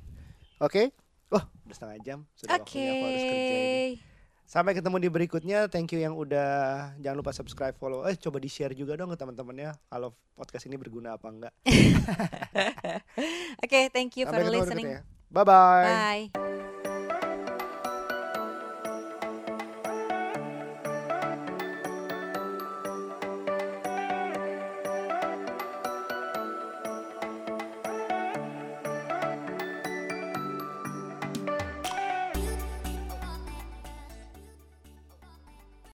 oke 0.58 0.89
oh 1.33 1.41
udah 1.41 1.75
setengah 1.75 1.97
jam 2.03 2.19
sudah 2.38 2.59
Oke. 2.59 2.77
waktunya 2.77 2.91
aku 2.93 3.05
harus 3.07 3.25
kerja 3.25 3.55
ini 3.55 3.97
Sampai 4.45 4.77
ketemu 4.77 5.01
di 5.01 5.09
berikutnya. 5.09 5.65
Thank 5.73 5.97
you 5.97 6.05
yang 6.05 6.13
udah 6.13 6.93
jangan 7.01 7.17
lupa 7.17 7.33
subscribe, 7.33 7.73
follow. 7.81 8.05
Eh 8.05 8.13
coba 8.13 8.38
di 8.38 8.45
share 8.45 8.77
juga 8.77 8.93
dong 8.93 9.09
ke 9.09 9.17
teman-temannya 9.17 9.73
kalau 9.89 10.13
podcast 10.38 10.69
ini 10.69 10.77
berguna 10.77 11.17
apa 11.17 11.33
enggak. 11.33 11.53
Oke, 13.65 13.89
thank 13.89 14.13
you 14.21 14.29
Sampai 14.29 14.45
for 14.45 14.53
listening. 14.53 15.01
berikutnya. 15.01 15.33
Bye 15.33 15.45
bye. 15.49 16.29
Bye. 16.29 16.94